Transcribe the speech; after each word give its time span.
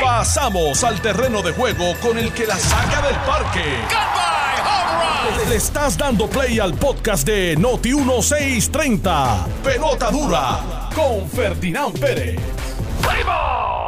Pasamos 0.00 0.84
al 0.84 1.00
terreno 1.00 1.42
de 1.42 1.52
juego 1.52 1.94
con 2.02 2.18
el 2.18 2.32
que 2.32 2.46
la 2.46 2.56
saca 2.56 3.06
del 3.06 3.16
parque. 3.26 3.64
Le 5.48 5.56
estás 5.56 5.96
dando 5.96 6.28
play 6.28 6.58
al 6.58 6.74
podcast 6.74 7.26
de 7.26 7.56
Noti 7.56 7.94
1630. 7.94 9.46
Pelota 9.64 10.10
dura 10.10 10.90
con 10.94 11.28
Ferdinand 11.28 11.98
Pérez. 11.98 12.38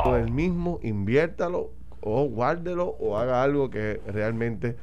El 0.06 0.30
mismo, 0.30 0.80
inviértalo 0.82 1.70
o 2.00 2.24
guárdelo 2.24 2.96
o 2.98 3.18
haga 3.18 3.42
algo 3.42 3.70
que 3.70 4.00
realmente 4.06 4.76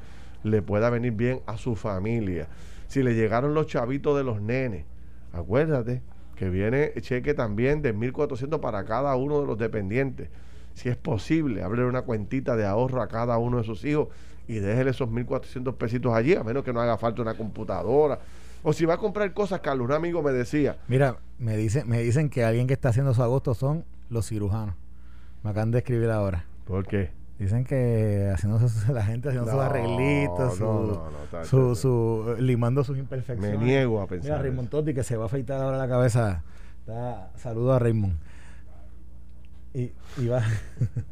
le 0.43 0.61
pueda 0.61 0.89
venir 0.89 1.13
bien 1.13 1.41
a 1.47 1.57
su 1.57 1.75
familia. 1.75 2.47
Si 2.87 3.03
le 3.03 3.13
llegaron 3.13 3.53
los 3.53 3.67
chavitos 3.67 4.17
de 4.17 4.23
los 4.23 4.41
nenes, 4.41 4.85
acuérdate 5.33 6.01
que 6.39 6.49
viene 6.49 6.93
cheque 7.01 7.33
también 7.33 7.81
de 7.81 7.93
1.400 7.93 8.61
para 8.61 8.85
cada 8.85 9.13
uno 9.17 9.41
de 9.41 9.45
los 9.45 9.57
dependientes. 9.57 10.29
Si 10.73 10.87
es 10.87 10.95
posible, 10.95 11.63
abre 11.63 11.83
una 11.83 12.03
cuentita 12.03 12.55
de 12.55 12.65
ahorro 12.65 13.01
a 13.01 13.09
cada 13.09 13.37
uno 13.37 13.57
de 13.57 13.65
sus 13.65 13.83
hijos 13.83 14.07
y 14.47 14.59
déjele 14.59 14.91
esos 14.91 15.09
1.400 15.09 15.75
pesitos 15.75 16.13
allí, 16.13 16.35
a 16.35 16.43
menos 16.45 16.63
que 16.63 16.71
no 16.71 16.79
haga 16.79 16.97
falta 16.97 17.21
una 17.21 17.33
computadora. 17.33 18.19
O 18.63 18.71
si 18.71 18.85
va 18.85 18.93
a 18.93 18.97
comprar 18.97 19.33
cosas, 19.33 19.59
Carlos, 19.59 19.85
un 19.85 19.91
amigo 19.91 20.23
me 20.23 20.31
decía. 20.31 20.77
Mira, 20.87 21.17
me, 21.39 21.57
dice, 21.57 21.83
me 21.83 22.01
dicen 22.01 22.29
que 22.29 22.45
alguien 22.45 22.67
que 22.67 22.73
está 22.73 22.87
haciendo 22.87 23.13
su 23.13 23.21
agosto 23.21 23.53
son 23.53 23.83
los 24.09 24.25
cirujanos. 24.25 24.75
Me 25.43 25.49
acaban 25.49 25.71
de 25.71 25.79
escribir 25.79 26.09
ahora. 26.09 26.45
¿Por 26.63 26.87
qué? 26.87 27.11
Dicen 27.39 27.63
que 27.63 28.29
haciendo 28.33 28.59
su- 28.67 28.91
la 28.93 29.03
gente 29.03 29.29
haciendo 29.29 29.49
sus 29.49 29.59
arreglitos, 29.59 30.55
su, 30.57 30.63
no, 30.63 31.09
no, 31.09 31.23
está- 31.23 31.45
su, 31.45 31.73
su- 31.75 32.35
limando 32.39 32.83
sus 32.83 32.97
imperfecciones. 32.97 33.57
Me 33.59 33.65
niego 33.65 33.99
a 33.99 34.01
Mira, 34.03 34.07
pensar. 34.09 34.41
Raymond 34.41 34.67
eso. 34.67 34.77
Totti 34.77 34.93
que 34.93 35.03
se 35.03 35.15
va 35.15 35.23
a 35.23 35.27
afeitar 35.27 35.61
ahora 35.61 35.77
la 35.77 35.87
cabeza. 35.87 36.43
Está- 36.81 37.31
saludo 37.37 37.73
a 37.73 37.79
Raymond. 37.79 38.17
Y, 39.73 39.91
y 40.17 40.27
va. 40.27 40.43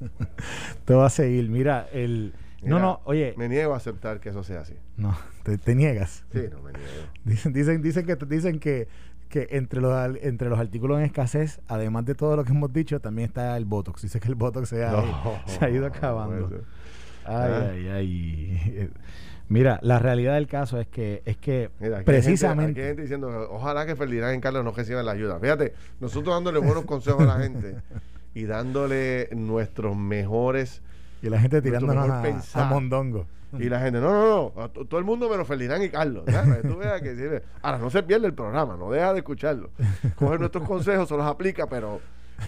te 0.86 0.94
va 0.94 1.06
a 1.06 1.10
seguir. 1.10 1.48
Mira, 1.50 1.88
el. 1.94 2.34
no, 2.62 2.76
Mira, 2.76 2.80
no, 2.80 3.02
oye. 3.06 3.34
Me 3.38 3.48
niego 3.48 3.74
a 3.74 3.78
aceptar 3.78 4.20
que 4.20 4.30
eso 4.30 4.44
sea 4.44 4.62
así. 4.62 4.74
No, 4.98 5.16
te, 5.44 5.58
te 5.58 5.76
niegas. 5.76 6.26
Sí, 6.34 6.42
no 6.52 6.62
me 6.62 6.72
niego. 6.74 6.88
Dicen, 7.24 7.54
dicen, 7.54 7.82
dicen 7.82 8.06
que 8.06 8.16
dicen 8.16 8.60
que, 8.60 8.88
que 9.28 9.48
entre 9.52 9.82
los 9.82 9.94
entre 10.22 10.50
los 10.50 10.60
artículos 10.60 11.00
en 11.00 11.06
escasez, 11.06 11.60
además 11.68 12.06
de 12.06 12.16
todo 12.16 12.36
lo 12.36 12.44
que 12.44 12.52
hemos 12.52 12.72
dicho, 12.74 13.00
también 13.00 13.28
está 13.28 13.56
el 13.58 13.66
Botox. 13.66 14.02
Dice 14.02 14.20
que 14.20 14.28
el 14.28 14.36
Botox 14.36 14.70
se 14.70 14.84
ha, 14.86 14.92
No, 14.92 15.40
se 15.46 15.64
ha 15.66 15.70
ido 15.70 15.86
acabando. 15.86 16.50
ser. 16.50 16.62
Ay, 17.26 17.52
Ah. 17.52 17.70
ay, 17.74 17.88
ay. 17.90 18.90
Mira, 19.50 19.80
la 19.82 19.98
realidad 20.00 20.34
del 20.36 20.48
caso 20.48 20.78
es 20.80 20.88
que 20.88 21.22
es 21.26 21.38
que 21.38 21.70
Mira, 21.80 22.00
aquí 22.00 22.10
hay 22.12 22.16
gente- 22.18 22.22
precisamente 22.28 22.72
aquí 22.72 22.82
hay 22.82 22.88
gente 22.88 23.02
diciendo, 23.04 23.48
ojalá 23.52 23.86
que 23.86 23.96
Ferdinand 23.96 24.38
y 24.38 24.42
Carlos 24.42 24.64
no 24.66 24.72
reciban 24.72 25.06
la 25.06 25.14
ayuda. 25.14 25.40
Fíjate, 25.40 25.74
nosotros 26.02 26.36
dándole 26.36 26.60
buenos 26.60 26.84
consejos 26.86 27.22
a 27.22 27.38
la 27.38 27.40
gente 27.44 27.76
y 28.34 28.44
dándole 28.44 29.30
nuestros 29.34 29.96
mejores 29.96 30.82
y 31.22 31.30
la 31.30 31.40
gente 31.40 31.62
tirándonos 31.62 32.56
a 32.56 32.64
mondongo. 32.66 33.26
Y 33.54 33.70
la 33.70 33.80
gente, 33.80 34.00
no, 34.00 34.12
no, 34.12 34.54
no, 34.56 34.70
todo 34.70 35.00
el 35.00 35.06
mundo 35.06 35.30
menos 35.30 35.48
Ferdinand 35.48 35.84
y 35.84 35.90
Carlos. 35.90 36.26
que 36.26 36.68
tú 36.68 36.78
veas 36.78 37.02
que. 37.02 37.44
Ahora, 37.62 37.78
no 37.78 37.90
se 37.90 38.04
pierde 38.04 38.28
el 38.28 38.34
programa, 38.34 38.76
no 38.78 38.92
deja 38.92 39.14
de 39.14 39.20
escucharlo. 39.20 39.70
Coge 40.16 40.38
nuestros 40.38 40.68
consejos, 40.68 41.08
se 41.08 41.16
los 41.16 41.26
aplica, 41.26 41.68
pero 41.68 42.02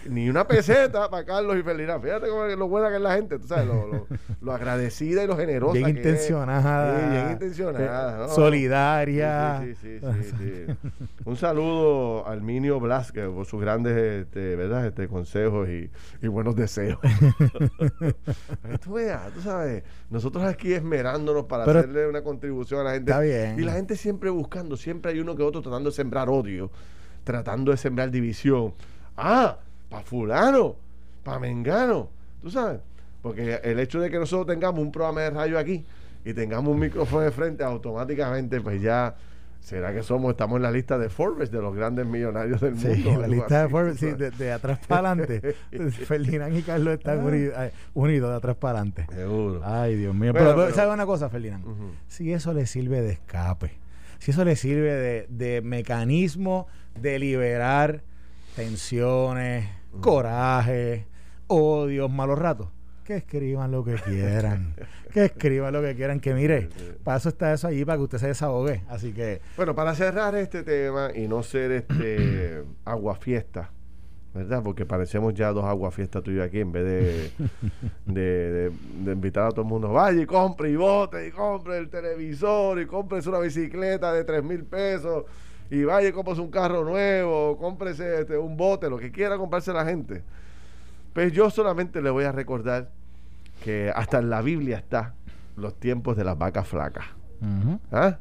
ni 0.09 0.29
una 0.29 0.47
peseta 0.47 1.09
para 1.09 1.25
Carlos 1.25 1.57
y 1.57 1.63
Ferdinand. 1.63 2.01
Fíjate 2.03 2.27
cómo 2.29 2.45
es 2.45 2.57
lo 2.57 2.67
buena 2.67 2.89
que 2.89 2.95
es 2.95 3.01
la 3.01 3.15
gente, 3.15 3.39
tú 3.39 3.47
sabes, 3.47 3.67
lo, 3.67 3.87
lo- 3.87 4.07
lo 4.41 4.51
agradecida 4.53 5.23
y 5.23 5.27
lo 5.27 5.35
generosa 5.37 5.73
Bien 5.73 5.85
que 5.85 5.91
es. 5.91 5.97
intencionada. 5.97 6.99
Sí, 6.99 7.09
bien 7.11 7.31
intencionada. 7.31 8.15
eh, 8.15 8.27
¿no? 8.27 8.29
Solidaria. 8.35 9.61
Sí, 9.63 9.75
sí, 9.75 9.99
sí, 9.99 10.07
sí, 10.23 10.31
sí, 10.37 10.65
sí. 10.77 10.89
Un 11.25 11.35
saludo 11.35 12.25
al 12.27 12.41
Minio 12.41 12.79
Blasque 12.79 13.23
por 13.27 13.45
sus 13.45 13.59
grandes 13.61 13.95
este, 13.97 14.55
¿verdad? 14.55 14.85
Este, 14.87 15.07
consejos 15.07 15.67
y, 15.69 15.89
y 16.21 16.27
buenos 16.27 16.55
deseos. 16.55 16.99
Tú 18.83 18.93
veas, 18.93 19.31
tú 19.33 19.41
sabes, 19.41 19.83
nosotros 20.09 20.43
aquí 20.43 20.73
esmerándonos 20.73 21.45
para 21.45 21.65
Pero- 21.65 21.79
hacerle 21.79 22.07
una 22.07 22.21
contribución 22.23 22.81
a 22.81 22.83
la 22.83 22.91
gente. 22.93 23.11
Está 23.11 23.21
bien. 23.21 23.59
Y 23.59 23.63
la 23.63 23.73
gente 23.73 23.95
siempre 23.95 24.29
buscando, 24.29 24.77
siempre 24.77 25.11
hay 25.11 25.19
uno 25.19 25.35
que 25.35 25.43
otro 25.43 25.61
tratando 25.61 25.89
de 25.89 25.95
sembrar 25.95 26.29
odio, 26.29 26.71
tratando 27.23 27.71
de 27.71 27.77
sembrar 27.77 28.09
división. 28.11 28.73
Ah, 29.17 29.57
para 29.89 30.03
fulano, 30.03 30.75
para 31.23 31.39
mengano, 31.39 32.09
tú 32.41 32.49
sabes. 32.51 32.79
Porque 33.21 33.59
el 33.63 33.79
hecho 33.79 33.99
de 33.99 34.09
que 34.09 34.17
nosotros 34.17 34.47
tengamos 34.47 34.79
un 34.81 34.91
programa 34.91 35.21
de 35.21 35.29
radio 35.31 35.59
aquí 35.59 35.83
y 36.23 36.33
tengamos 36.33 36.73
un 36.73 36.79
micrófono 36.79 37.21
de 37.23 37.31
frente, 37.31 37.63
automáticamente, 37.63 38.61
pues 38.61 38.81
ya, 38.81 39.15
¿será 39.59 39.93
que 39.93 40.03
somos, 40.03 40.31
estamos 40.31 40.55
en 40.57 40.61
la 40.63 40.71
lista 40.71 40.97
de 40.97 41.09
Forbes 41.09 41.51
de 41.51 41.61
los 41.61 41.75
grandes 41.75 42.05
millonarios 42.05 42.61
del 42.61 42.77
Sí, 42.77 42.87
mundo? 42.87 43.09
la 43.19 43.25
Algo 43.25 43.35
lista 43.35 43.61
de 43.63 43.69
Forbes, 43.69 43.97
sí, 43.99 44.11
de, 44.11 44.31
de 44.31 44.51
atrás 44.53 44.79
para 44.87 45.11
adelante. 45.11 45.55
Ferdinand 45.91 46.55
y 46.57 46.61
Carlos 46.61 46.93
están 46.93 47.19
unidos, 47.25 47.55
eh, 47.57 47.71
unidos 47.93 48.29
de 48.31 48.37
atrás 48.37 48.55
para 48.55 48.79
adelante. 48.79 49.05
Seguro. 49.13 49.61
Ay, 49.65 49.95
Dios 49.95 50.13
mío. 50.15 50.31
Bueno, 50.31 50.45
pero, 50.47 50.55
pero, 50.55 50.63
pero- 50.67 50.75
¿sabes 50.75 50.93
una 50.93 51.05
cosa, 51.05 51.29
Ferdinand? 51.29 51.65
Si 52.07 52.31
eso 52.31 52.53
le 52.53 52.65
sirve 52.67 53.01
de 53.01 53.11
escape, 53.13 53.71
si 54.19 54.31
eso 54.31 54.45
le 54.45 54.55
sirve 54.55 54.93
de, 54.93 55.25
de 55.29 55.61
mecanismo 55.61 56.67
de 57.01 57.19
liberar 57.19 58.01
tensiones, 58.55 59.65
coraje, 60.01 61.07
odios, 61.47 62.11
malos 62.11 62.37
ratos, 62.39 62.67
que 63.03 63.15
escriban 63.17 63.71
lo 63.71 63.83
que 63.83 63.95
quieran. 63.95 64.73
que 65.13 65.25
escriban 65.25 65.73
lo 65.73 65.81
que 65.81 65.95
quieran. 65.95 66.19
Que 66.19 66.33
mire, 66.33 66.69
para 67.03 67.17
eso 67.17 67.29
está 67.29 67.53
eso 67.53 67.67
allí, 67.67 67.83
para 67.85 67.97
que 67.97 68.03
usted 68.03 68.17
se 68.19 68.27
desahogue. 68.27 68.83
Así 68.87 69.13
que, 69.13 69.41
Bueno, 69.57 69.73
para 69.75 69.95
cerrar 69.95 70.35
este 70.35 70.63
tema 70.63 71.09
y 71.15 71.27
no 71.27 71.41
ser 71.43 71.71
este 71.71 72.63
aguafiesta, 72.85 73.71
¿verdad? 74.33 74.61
Porque 74.63 74.85
parecemos 74.85 75.33
ya 75.33 75.51
dos 75.51 75.65
aguafiestas 75.65 76.21
tuyos 76.21 76.45
aquí 76.45 76.59
en 76.59 76.71
vez 76.71 76.85
de, 76.85 77.31
de, 78.05 78.21
de- 78.21 78.71
de 79.03 79.11
invitar 79.11 79.47
a 79.47 79.49
todo 79.49 79.61
el 79.61 79.67
mundo, 79.67 79.89
vaya 79.91 80.21
y 80.21 80.25
compre 80.27 80.69
y 80.69 80.75
vote 80.75 81.27
y 81.27 81.31
compre 81.31 81.79
el 81.79 81.89
televisor 81.89 82.79
y 82.79 82.85
compre 82.85 83.19
una 83.27 83.39
bicicleta 83.39 84.13
de 84.13 84.23
tres 84.23 84.43
mil 84.43 84.65
pesos 84.65 85.25
y 85.69 85.83
vaya 85.83 86.09
y 86.09 86.11
compre 86.11 86.33
un 86.39 86.49
carro 86.51 86.83
nuevo, 86.83 87.57
cómprese 87.57 88.21
este, 88.21 88.37
un 88.37 88.57
bote, 88.57 88.89
lo 88.89 88.97
que 88.97 89.11
quiera 89.11 89.37
comprarse 89.37 89.71
la 89.73 89.85
gente. 89.85 90.23
Pues 91.13 91.31
yo 91.31 91.49
solamente 91.49 92.01
le 92.01 92.09
voy 92.09 92.23
a 92.25 92.31
recordar 92.31 92.89
que 93.63 93.91
hasta 93.95 94.19
en 94.19 94.29
la 94.29 94.41
Biblia 94.41 94.77
está 94.77 95.13
los 95.57 95.75
tiempos 95.79 96.15
de 96.17 96.23
las 96.23 96.37
vacas 96.37 96.67
flacas. 96.67 97.05
¿Ah? 97.91 98.17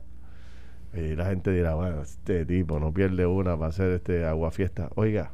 Y 0.94 1.14
la 1.14 1.26
gente 1.26 1.50
dirá, 1.52 1.74
bueno, 1.74 2.02
este 2.02 2.44
tipo 2.46 2.80
no 2.80 2.92
pierde 2.92 3.26
una 3.26 3.56
para 3.56 3.68
hacer 3.68 3.90
este 3.92 4.24
aguafiesta. 4.26 4.88
Oiga, 4.94 5.30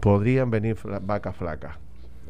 podrían 0.00 0.50
venir 0.50 0.76
fla- 0.76 1.00
vacas 1.04 1.36
flacas. 1.36 1.76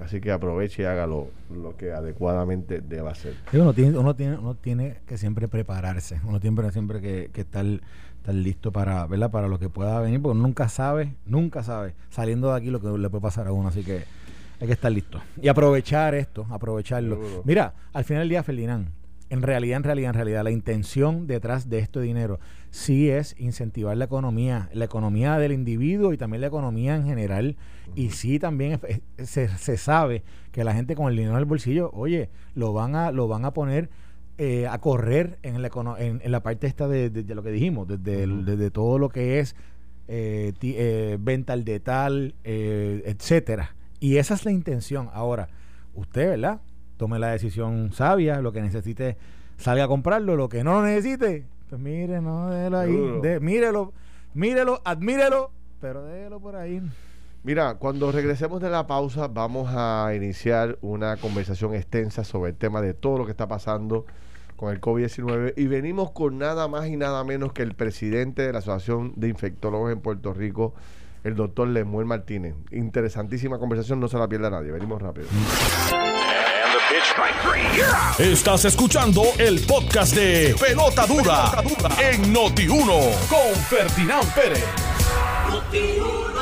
Así 0.03 0.21
que 0.21 0.31
aproveche 0.31 0.83
y 0.83 0.85
haga 0.85 1.07
lo, 1.07 1.29
lo 1.51 1.77
que 1.77 1.93
adecuadamente 1.93 2.81
deba 2.81 3.13
hacer. 3.13 3.35
Sí, 3.51 3.57
uno, 3.57 3.73
tiene, 3.73 3.97
uno, 3.97 4.15
tiene, 4.15 4.37
uno 4.37 4.55
tiene 4.55 4.99
que 5.07 5.17
siempre 5.17 5.49
prepararse, 5.49 6.21
uno 6.25 6.39
tiene 6.39 6.71
siempre 6.71 7.01
que, 7.01 7.31
que 7.33 7.41
estar, 7.43 7.65
estar 7.65 8.35
listo 8.35 8.73
para, 8.73 9.07
¿verdad? 9.07 9.31
para 9.31 9.49
lo 9.49 9.59
que 9.59 9.69
pueda 9.69 9.99
venir, 10.01 10.21
porque 10.21 10.37
uno 10.37 10.47
nunca 10.47 10.69
sabe, 10.69 11.15
nunca 11.25 11.63
sabe 11.63 11.95
saliendo 12.11 12.51
de 12.51 12.59
aquí 12.59 12.71
lo 12.71 12.81
que 12.81 12.89
le 12.99 13.09
puede 13.09 13.23
pasar 13.23 13.47
a 13.47 13.53
uno, 13.53 13.69
así 13.69 13.83
que 13.83 14.05
hay 14.61 14.67
que 14.67 14.73
estar 14.73 14.93
listo. 14.93 15.21
Y 15.41 15.49
aprovechar 15.49 16.15
esto, 16.15 16.47
aprovecharlo. 16.51 17.17
Seguro. 17.17 17.43
Mira, 17.45 17.75
al 17.93 18.05
final 18.05 18.23
del 18.23 18.29
día, 18.31 18.43
Ferdinand, 18.43 18.89
en 19.29 19.43
realidad, 19.43 19.79
en 19.79 19.83
realidad, 19.85 20.11
en 20.11 20.15
realidad, 20.15 20.45
la 20.45 20.51
intención 20.53 21.27
detrás 21.27 21.69
de 21.69 21.81
este 21.81 22.01
dinero 22.01 22.39
sí 22.71 23.11
es 23.11 23.35
incentivar 23.39 23.97
la 23.97 24.05
economía, 24.05 24.69
la 24.73 24.85
economía 24.85 25.37
del 25.39 25.53
individuo 25.53 26.13
y 26.13 26.17
también 26.17 26.41
la 26.43 26.47
economía 26.47 26.95
en 26.97 27.05
general. 27.07 27.57
Y 27.95 28.11
sí 28.11 28.39
también 28.39 28.79
se, 29.19 29.49
se 29.49 29.77
sabe 29.77 30.23
que 30.53 30.63
la 30.65 30.75
gente 30.75 30.95
con 30.95 31.09
el 31.09 31.17
dinero 31.17 31.33
en 31.35 31.39
el 31.39 31.45
bolsillo, 31.45 31.91
oye, 31.93 32.31
lo 32.55 32.73
van 32.73 32.95
a, 32.95 33.11
lo 33.11 33.27
van 33.29 33.45
a 33.45 33.53
poner 33.53 33.89
eh, 34.39 34.67
a 34.69 34.79
correr 34.79 35.39
en 35.43 35.63
la, 35.63 35.71
econo- 35.71 35.99
en, 35.99 36.21
en 36.23 36.31
la 36.31 36.43
parte 36.43 36.67
esta 36.67 36.87
de, 36.89 37.09
de- 37.11 37.23
de 37.23 37.35
lo 37.35 37.43
que 37.43 37.51
dijimos, 37.51 37.89
desde, 37.89 38.23
el- 38.23 38.33
Ujú. 38.33 38.45
desde 38.45 38.71
todo 38.71 38.99
lo 38.99 39.09
que 39.09 39.39
es 39.41 39.57
eh, 40.09 40.53
ti- 40.59 40.75
eh, 40.77 41.17
venta 41.19 41.53
al 41.55 41.65
detal, 41.65 42.35
eh, 42.45 43.03
etcétera. 43.07 43.75
Y 43.99 44.19
esa 44.19 44.35
es 44.35 44.45
la 44.45 44.53
intención. 44.53 45.09
Ahora, 45.13 45.49
usted, 45.95 46.29
¿verdad? 46.29 46.61
Tome 46.97 47.19
la 47.19 47.29
decisión 47.29 47.93
sabia, 47.93 48.41
lo 48.41 48.53
que 48.53 48.63
necesite, 48.63 49.17
salga 49.59 49.85
a 49.85 49.89
comprarlo, 49.89 50.37
lo 50.37 50.49
que 50.49 50.65
no 50.65 50.73
lo 50.75 50.83
necesite, 50.83 51.47
pues 51.69 51.81
mire, 51.81 52.21
no, 52.21 52.51
déjelo 52.51 52.79
ahí, 52.79 53.21
de- 53.23 53.41
mírelo, 53.41 53.93
mírelo, 54.35 54.81
admírelo, 54.85 55.51
pero 55.81 56.05
déjelo 56.05 56.41
por 56.41 56.57
ahí. 56.57 56.81
Mira, 57.43 57.75
cuando 57.75 58.11
regresemos 58.11 58.61
de 58.61 58.71
la 58.71 58.87
pausa 58.87 59.29
vamos 59.29 59.69
a 59.73 60.13
iniciar 60.17 60.79
una 60.81 61.17
conversación 61.17 61.75
extensa 61.75 62.25
sobre 62.25 62.51
el 62.51 62.57
tema 62.57 62.81
de 62.81 62.93
todo 62.95 63.19
lo 63.19 63.25
que 63.25 63.31
está 63.31 63.47
pasando 63.47 64.05
con 64.57 64.73
el 64.73 64.81
COVID-19 64.81 65.53
y 65.57 65.67
venimos 65.67 66.11
con 66.13 66.39
nada 66.39 66.67
más 66.67 66.87
y 66.89 66.97
nada 66.97 67.23
menos 67.25 67.53
que 67.53 67.63
el 67.63 67.75
presidente 67.75 68.43
de 68.43 68.53
la 68.53 68.59
Asociación 68.61 69.13
de 69.17 69.29
Infectólogos 69.29 69.93
en 69.93 70.01
Puerto 70.01 70.33
Rico, 70.33 70.75
el 71.25 71.37
doctor 71.37 71.69
Lemuel 71.69 72.07
Martínez. 72.07 72.55
Interesantísima 72.73 73.59
conversación, 73.59 74.01
no 74.01 74.09
se 74.09 74.17
la 74.19 74.27
pierda 74.29 74.49
nadie. 74.51 74.73
Venimos 74.73 75.01
rápido. 75.03 75.27
Estás 78.19 78.65
escuchando 78.65 79.23
el 79.39 79.61
podcast 79.67 80.15
de 80.15 80.55
Pelota 80.59 81.07
Dura, 81.07 81.63
en 82.01 82.33
Noti1 82.33 83.29
con 83.29 83.55
Ferdinand 83.65 84.35
Pérez. 84.35 84.65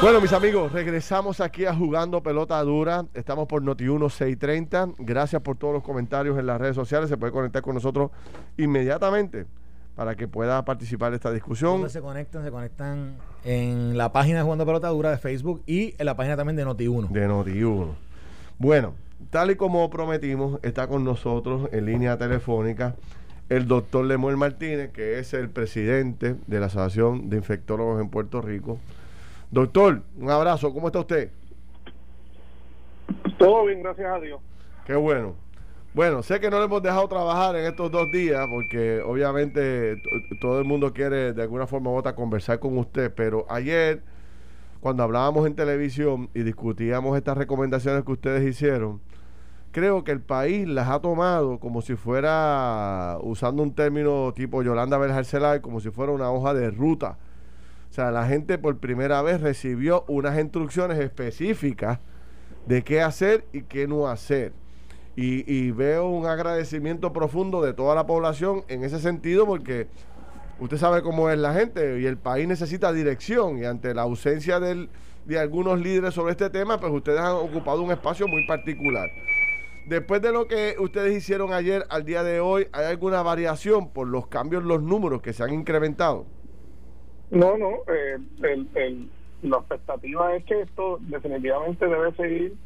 Bueno, 0.01 0.21
mis 0.21 0.33
amigos, 0.33 0.71
regresamos 0.71 1.41
aquí 1.41 1.65
a 1.65 1.75
Jugando 1.75 2.23
Pelota 2.23 2.63
Dura. 2.63 3.05
Estamos 3.15 3.49
por 3.49 3.63
Noti1 3.63 4.11
630. 4.11 4.91
Gracias 4.99 5.43
por 5.43 5.57
todos 5.57 5.75
los 5.75 5.83
comentarios 5.83 6.39
en 6.39 6.47
las 6.47 6.61
redes 6.61 6.77
sociales. 6.77 7.09
Se 7.09 7.17
puede 7.17 7.33
conectar 7.33 7.63
con 7.63 7.75
nosotros 7.75 8.13
inmediatamente 8.57 9.47
para 9.97 10.15
que 10.15 10.29
pueda 10.29 10.65
participar 10.65 11.11
de 11.11 11.17
esta 11.17 11.33
discusión. 11.33 11.73
¿Dónde 11.73 11.91
se 11.91 12.01
conectan? 12.01 12.45
Se 12.45 12.51
conectan 12.53 13.17
en 13.45 13.99
la 13.99 14.13
página 14.13 14.39
de 14.39 14.45
Jugando 14.45 14.67
Pelota 14.67 14.89
Dura 14.89 15.11
de 15.11 15.19
Facebook 15.19 15.63
y 15.67 15.95
en 15.99 16.07
la 16.07 16.17
página 16.17 16.37
también 16.37 16.57
de 16.57 16.65
Noti1. 16.65 17.09
De 17.09 17.29
Noti1. 17.29 17.89
Bueno, 18.59 18.95
tal 19.31 19.51
y 19.51 19.57
como 19.57 19.89
prometimos, 19.91 20.61
está 20.63 20.87
con 20.87 21.05
nosotros 21.05 21.69
en 21.73 21.87
línea 21.87 22.19
telefónica 22.19 22.97
el 23.49 23.69
doctor 23.69 24.05
Lemuel 24.05 24.37
Martínez, 24.37 24.91
que 24.93 25.19
es 25.19 25.35
el 25.35 25.51
presidente 25.51 26.37
de 26.47 26.61
la 26.61 26.67
Asociación 26.67 27.29
de 27.29 27.37
Infectólogos 27.37 28.01
en 28.01 28.09
Puerto 28.09 28.41
Rico. 28.41 28.79
Doctor, 29.51 30.03
un 30.19 30.31
abrazo, 30.31 30.73
¿cómo 30.73 30.89
está 30.89 31.01
usted? 31.01 31.31
Todo 33.39 33.67
bien, 33.67 33.83
gracias 33.83 34.11
a 34.11 34.19
Dios. 34.19 34.41
Qué 34.87 34.95
bueno. 34.95 35.37
Bueno, 35.93 36.23
sé 36.23 36.41
que 36.41 36.51
no 36.51 36.59
le 36.59 36.65
hemos 36.65 36.83
dejado 36.83 37.07
trabajar 37.07 37.55
en 37.55 37.67
estos 37.67 37.91
dos 37.91 38.11
días 38.11 38.45
porque 38.51 39.01
obviamente 39.01 39.97
todo 40.41 40.59
el 40.59 40.65
mundo 40.65 40.93
quiere 40.93 41.33
de 41.33 41.43
alguna 41.43 41.69
forma 41.69 41.91
u 41.91 41.95
otra 41.95 42.17
conversar 42.17 42.59
con 42.59 42.77
usted, 42.79 43.13
pero 43.15 43.47
ayer 43.49 44.03
cuando 44.85 45.03
hablábamos 45.03 45.47
en 45.47 45.55
televisión 45.57 46.29
y 46.35 46.43
discutíamos 46.43 47.17
estas 47.17 47.39
recomendaciones 47.39 48.05
que 48.05 48.13
ustedes 48.13 48.47
hicieron, 48.47 49.01
creo 49.73 50.05
que 50.05 50.13
el 50.13 50.21
país 50.21 50.69
las 50.69 50.91
ha 50.91 51.01
tomado 51.01 51.59
como 51.59 51.81
si 51.83 51.97
fuera, 51.97 53.17
usando 53.23 53.63
un 53.63 53.75
término 53.75 54.33
tipo 54.37 54.63
Yolanda 54.63 54.99
Berjarcelay, 54.99 55.61
como 55.61 55.81
si 55.81 55.91
fuera 55.91 56.13
una 56.13 56.31
hoja 56.31 56.55
de 56.55 56.71
ruta 56.71 57.17
o 57.91 57.97
sea, 57.97 58.11
la 58.11 58.27
gente 58.27 58.59
por 58.59 58.77
primera 58.79 59.23
vez 59.23 59.41
recibió 59.41 60.05
unas 60.09 60.37
instrucciones 60.37 60.99
específicas 60.99 62.01
de 62.67 62.83
qué 62.83 63.01
hacer 63.01 63.45
y 63.53 63.63
qué 63.63 63.87
no 63.87 64.09
hacer. 64.09 64.53
Y, 65.15 65.71
veo 65.71 66.09
un 66.09 66.27
agradecimiento 66.27 67.13
profundo 67.13 67.63
de 67.63 67.73
toda 67.73 67.95
la 67.95 68.05
población 68.05 68.65
en 68.67 68.83
ese 68.83 68.99
sentido 68.99 69.47
porque 69.47 69.87
usted 70.61 70.77
sabe 70.77 71.03
cómo 71.03 71.31
es 71.31 71.39
la 71.39 71.55
gente 71.55 72.01
y 72.01 72.07
el 72.07 72.17
país 72.17 72.47
necesita 72.47 72.93
dirección 72.93 73.59
y 73.59 73.65
ante 73.65 73.95
la 73.95 74.03
ausencia 74.03 74.61
de 74.61 75.39
algunos 75.39 75.81
líderes 75.81 76.15
sobre 76.15 76.33
este 76.33 76.51
tema, 76.51 76.79
pues 76.79 76.93
ustedes 76.93 77.21
han 77.21 77.33
ocupado 77.33 77.83
un 77.83 77.91
espacio 77.91 78.29
muy 78.29 78.47
particular. 78.47 79.09
Después 79.87 80.23
de 80.23 80.33
lo 80.33 80.49
que 80.49 80.77
ustedes 80.79 81.15
hicieron 81.15 81.53
ayer 81.53 81.85
al 81.91 82.05
día 82.05 82.23
de 82.23 82.41
hoy, 82.41 82.69
¿hay 82.73 82.87
alguna 82.87 83.23
variación 83.23 83.91
por 83.91 84.09
los 84.09 84.29
cambios 84.29 84.65
los 84.65 84.83
números 84.83 85.21
que 85.21 85.35
se 85.35 85.43
han 85.43 85.53
incrementado? 85.53 86.25
No, 87.31 87.59
no, 87.59 87.81
eh, 87.93 88.19
el, 88.75 89.11
la 89.43 89.59
expectativa 89.59 90.35
es 90.37 90.45
que 90.45 90.63
esto 90.63 90.99
definitivamente 91.03 91.87
debe 91.87 92.13
seguir 92.15 92.57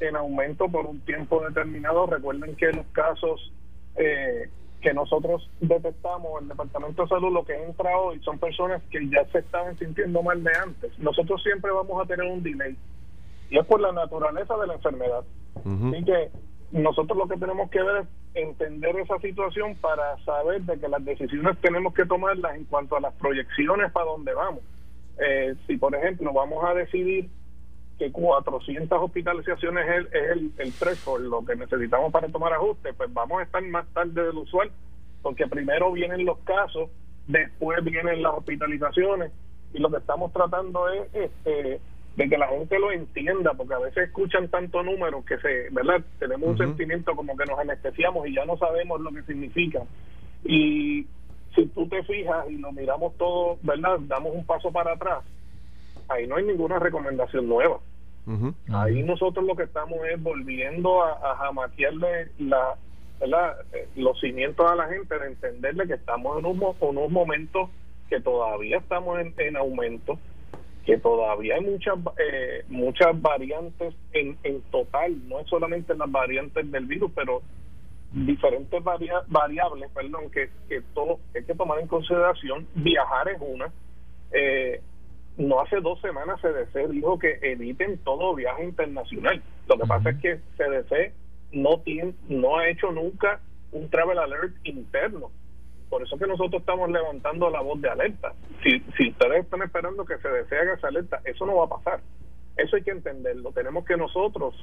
en 0.00 0.16
aumento 0.16 0.68
por 0.68 0.84
un 0.84 1.00
tiempo 1.00 1.42
determinado. 1.46 2.06
Recuerden 2.06 2.54
que 2.56 2.66
los 2.72 2.84
casos 2.92 3.52
eh, 3.96 4.50
que 4.80 4.92
nosotros 4.92 5.50
detectamos, 5.60 6.42
el 6.42 6.48
Departamento 6.48 7.02
de 7.02 7.08
Salud, 7.08 7.32
lo 7.32 7.44
que 7.44 7.54
entra 7.54 7.98
hoy 7.98 8.20
son 8.20 8.38
personas 8.38 8.82
que 8.90 9.08
ya 9.08 9.24
se 9.32 9.38
estaban 9.38 9.78
sintiendo 9.78 10.22
mal 10.22 10.42
de 10.42 10.52
antes. 10.54 10.98
Nosotros 10.98 11.42
siempre 11.42 11.70
vamos 11.70 12.02
a 12.02 12.06
tener 12.06 12.30
un 12.30 12.42
delay 12.42 12.76
y 13.50 13.58
es 13.58 13.66
por 13.66 13.80
la 13.80 13.92
naturaleza 13.92 14.56
de 14.56 14.66
la 14.66 14.74
enfermedad. 14.74 15.24
Así 15.56 16.04
que 16.04 16.30
nosotros 16.72 17.16
lo 17.16 17.28
que 17.28 17.38
tenemos 17.38 17.70
que 17.70 17.82
ver 17.82 18.02
es 18.02 18.08
entender 18.34 18.96
esa 18.96 19.18
situación 19.18 19.74
para 19.76 20.16
saber 20.24 20.62
de 20.62 20.78
que 20.78 20.88
las 20.88 21.04
decisiones 21.04 21.58
tenemos 21.60 21.94
que 21.94 22.04
tomarlas 22.04 22.56
en 22.56 22.64
cuanto 22.64 22.96
a 22.96 23.00
las 23.00 23.14
proyecciones 23.14 23.90
para 23.92 24.06
dónde 24.06 24.34
vamos. 24.34 24.60
Eh, 25.18 25.54
si, 25.66 25.78
por 25.78 25.94
ejemplo, 25.94 26.32
vamos 26.32 26.62
a 26.64 26.74
decidir 26.74 27.30
que 27.98 28.12
400 28.12 28.98
hospitalizaciones 29.00 29.88
es 29.88 29.96
el, 29.96 30.06
es 30.06 30.60
el, 30.60 31.22
el 31.22 31.30
lo 31.30 31.44
que 31.44 31.56
necesitamos 31.56 32.12
para 32.12 32.28
tomar 32.28 32.52
ajustes, 32.52 32.94
pues 32.96 33.12
vamos 33.12 33.40
a 33.40 33.44
estar 33.44 33.62
más 33.64 33.86
tarde 33.94 34.22
del 34.22 34.36
usual, 34.36 34.70
porque 35.22 35.46
primero 35.46 35.92
vienen 35.92 36.24
los 36.24 36.38
casos, 36.38 36.90
después 37.26 37.82
vienen 37.84 38.22
las 38.22 38.34
hospitalizaciones, 38.34 39.32
y 39.72 39.78
lo 39.78 39.90
que 39.90 39.98
estamos 39.98 40.32
tratando 40.32 40.88
es 40.88 41.14
este, 41.14 41.80
de 42.16 42.28
que 42.28 42.38
la 42.38 42.48
gente 42.48 42.78
lo 42.78 42.92
entienda, 42.92 43.52
porque 43.54 43.74
a 43.74 43.78
veces 43.78 44.08
escuchan 44.08 44.48
tanto 44.48 44.82
número 44.82 45.24
que 45.24 45.38
se, 45.38 45.68
¿verdad? 45.70 46.02
Tenemos 46.18 46.50
un 46.50 46.58
sentimiento 46.58 47.14
como 47.14 47.36
que 47.36 47.44
nos 47.44 47.58
anestesiamos 47.58 48.26
y 48.26 48.34
ya 48.34 48.44
no 48.44 48.56
sabemos 48.56 49.00
lo 49.00 49.10
que 49.10 49.22
significa. 49.22 49.82
Y 50.44 51.06
si 51.54 51.66
tú 51.66 51.88
te 51.88 52.02
fijas 52.04 52.50
y 52.50 52.56
lo 52.56 52.72
miramos 52.72 53.16
todo, 53.16 53.58
¿verdad? 53.62 53.98
Damos 54.00 54.34
un 54.34 54.46
paso 54.46 54.70
para 54.70 54.92
atrás, 54.92 55.24
ahí 56.08 56.26
no 56.26 56.36
hay 56.36 56.44
ninguna 56.44 56.78
recomendación 56.78 57.48
nueva. 57.48 57.80
Ahí 58.72 59.02
nosotros 59.04 59.44
lo 59.44 59.54
que 59.54 59.62
estamos 59.62 59.98
es 60.12 60.20
volviendo 60.20 61.02
a, 61.02 61.12
a 61.32 61.36
jamaquearle 61.36 62.30
la. 62.38 62.76
Eh, 63.18 63.88
los 63.96 64.20
cimientos 64.20 64.70
a 64.70 64.74
la 64.74 64.88
gente 64.88 65.18
de 65.18 65.28
entenderle 65.28 65.86
que 65.86 65.94
estamos 65.94 66.38
en, 66.38 66.44
un, 66.44 66.62
unos 66.80 67.10
momentos 67.10 67.70
que 68.10 68.20
todavía 68.20 68.76
estamos 68.76 69.18
en, 69.20 69.32
en 69.38 69.56
aumento 69.56 70.18
que 70.84 70.98
todavía 70.98 71.56
hay 71.56 71.62
muchas 71.62 71.98
eh, 72.16 72.64
muchas 72.68 73.20
variantes 73.20 73.94
en, 74.12 74.38
en 74.44 74.60
total, 74.70 75.16
no 75.28 75.40
es 75.40 75.48
solamente 75.48 75.94
las 75.96 76.10
variantes 76.10 76.70
del 76.70 76.86
virus, 76.86 77.10
pero 77.14 77.42
diferentes 78.12 78.82
variables, 79.28 79.90
perdón, 79.92 80.30
que, 80.30 80.48
que 80.68 80.80
todo 80.94 81.18
hay 81.34 81.44
que 81.44 81.54
tomar 81.54 81.80
en 81.80 81.88
consideración. 81.88 82.66
Viajar 82.76 83.28
es 83.28 83.38
una. 83.40 83.70
Eh, 84.32 84.80
no 85.36 85.60
hace 85.60 85.80
dos 85.80 86.00
semanas 86.00 86.40
CDC 86.40 86.88
dijo 86.90 87.18
que 87.18 87.38
eviten 87.42 87.98
todo 87.98 88.34
viaje 88.34 88.64
internacional. 88.64 89.42
Lo 89.68 89.76
que 89.76 89.86
pasa 89.86 90.10
es 90.10 90.18
que 90.18 90.40
CDC 90.56 91.12
no 91.52 91.80
tiene, 91.80 92.14
no 92.28 92.58
ha 92.58 92.68
hecho 92.68 92.90
nunca 92.92 93.40
un 93.72 93.90
travel 93.90 94.18
alert 94.18 94.54
interno 94.64 95.30
por 95.88 96.02
eso 96.02 96.18
que 96.18 96.26
nosotros 96.26 96.60
estamos 96.60 96.90
levantando 96.90 97.48
la 97.48 97.60
voz 97.60 97.80
de 97.80 97.88
alerta. 97.88 98.34
Si, 98.62 98.80
si 98.96 99.10
ustedes 99.10 99.44
están 99.44 99.62
esperando 99.62 100.04
que 100.04 100.18
se 100.18 100.28
deshaga 100.28 100.74
esa 100.74 100.88
alerta, 100.88 101.20
eso 101.24 101.46
no 101.46 101.56
va 101.56 101.66
a 101.66 101.78
pasar. 101.78 102.00
Eso 102.56 102.76
hay 102.76 102.82
que 102.82 102.90
entenderlo. 102.90 103.52
Tenemos 103.52 103.84
que 103.84 103.96
nosotros, 103.96 104.54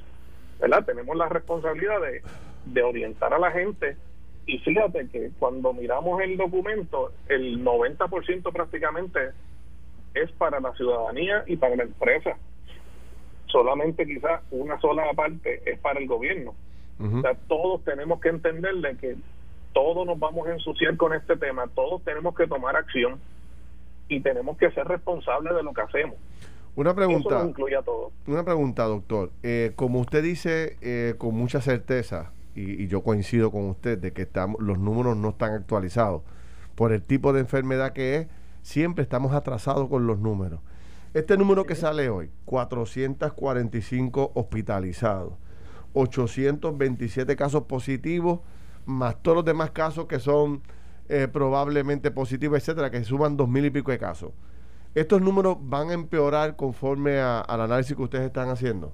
¿verdad? 0.60 0.84
Tenemos 0.84 1.16
la 1.16 1.28
responsabilidad 1.28 2.00
de, 2.02 2.22
de 2.66 2.82
orientar 2.82 3.32
a 3.32 3.38
la 3.38 3.50
gente. 3.52 3.96
Y 4.46 4.58
fíjate 4.58 5.08
que 5.08 5.30
cuando 5.38 5.72
miramos 5.72 6.20
el 6.20 6.36
documento, 6.36 7.12
el 7.28 7.64
90% 7.64 8.52
prácticamente 8.52 9.30
es 10.14 10.30
para 10.32 10.60
la 10.60 10.72
ciudadanía 10.74 11.44
y 11.46 11.56
para 11.56 11.76
la 11.76 11.82
empresa. 11.84 12.36
Solamente 13.46 14.06
quizás 14.06 14.42
una 14.50 14.80
sola 14.80 15.12
parte 15.14 15.62
es 15.64 15.78
para 15.80 16.00
el 16.00 16.06
gobierno. 16.06 16.54
O 17.00 17.20
sea, 17.20 17.34
todos 17.48 17.82
tenemos 17.84 18.20
que 18.20 18.28
entenderle 18.28 18.96
que 18.96 19.16
todos 19.72 20.06
nos 20.06 20.18
vamos 20.18 20.46
a 20.46 20.52
ensuciar 20.52 20.96
con 20.96 21.12
este 21.12 21.36
tema, 21.36 21.66
todos 21.74 22.02
tenemos 22.04 22.34
que 22.36 22.46
tomar 22.46 22.76
acción 22.76 23.18
y 24.08 24.20
tenemos 24.20 24.56
que 24.56 24.70
ser 24.70 24.86
responsables 24.86 25.54
de 25.54 25.62
lo 25.62 25.72
que 25.74 25.82
hacemos. 25.82 26.16
Una 26.76 26.94
pregunta. 26.94 27.38
Eso 27.38 27.48
incluye 27.48 27.76
a 27.76 27.82
todos. 27.82 28.12
Una 28.26 28.44
pregunta, 28.44 28.84
doctor. 28.84 29.30
Eh, 29.42 29.72
como 29.76 30.00
usted 30.00 30.22
dice 30.22 30.76
eh, 30.80 31.14
con 31.18 31.34
mucha 31.34 31.60
certeza, 31.60 32.32
y, 32.54 32.86
yo 32.86 33.02
coincido 33.02 33.50
con 33.50 33.68
usted, 33.68 33.98
de 33.98 34.12
que 34.12 34.22
estamos, 34.22 34.60
los 34.60 34.78
números 34.78 35.16
no 35.16 35.30
están 35.30 35.54
actualizados 35.54 36.22
por 36.74 36.92
el 36.92 37.02
tipo 37.02 37.32
de 37.32 37.40
enfermedad 37.40 37.92
que 37.92 38.16
es, 38.16 38.26
siempre 38.64 39.02
estamos 39.02 39.34
atrasados 39.34 39.88
con 39.88 40.06
los 40.06 40.18
números. 40.18 40.60
Este 41.12 41.36
número 41.36 41.64
que 41.64 41.74
sale 41.74 42.08
hoy, 42.08 42.30
445 42.46 44.32
hospitalizados, 44.34 45.34
827 45.92 47.36
casos 47.36 47.64
positivos 47.64 48.40
más 48.86 49.22
todos 49.22 49.36
los 49.36 49.44
demás 49.44 49.70
casos 49.70 50.06
que 50.06 50.18
son 50.18 50.62
eh, 51.08 51.28
probablemente 51.30 52.10
positivos, 52.10 52.58
etcétera, 52.58 52.90
que 52.90 53.04
suman 53.04 53.36
dos 53.36 53.48
mil 53.48 53.64
y 53.64 53.70
pico 53.70 53.90
de 53.90 53.98
casos. 53.98 54.32
¿Estos 54.94 55.20
números 55.20 55.56
van 55.60 55.90
a 55.90 55.94
empeorar 55.94 56.56
conforme 56.56 57.20
al 57.20 57.60
análisis 57.60 57.96
que 57.96 58.02
ustedes 58.02 58.24
están 58.24 58.48
haciendo? 58.48 58.92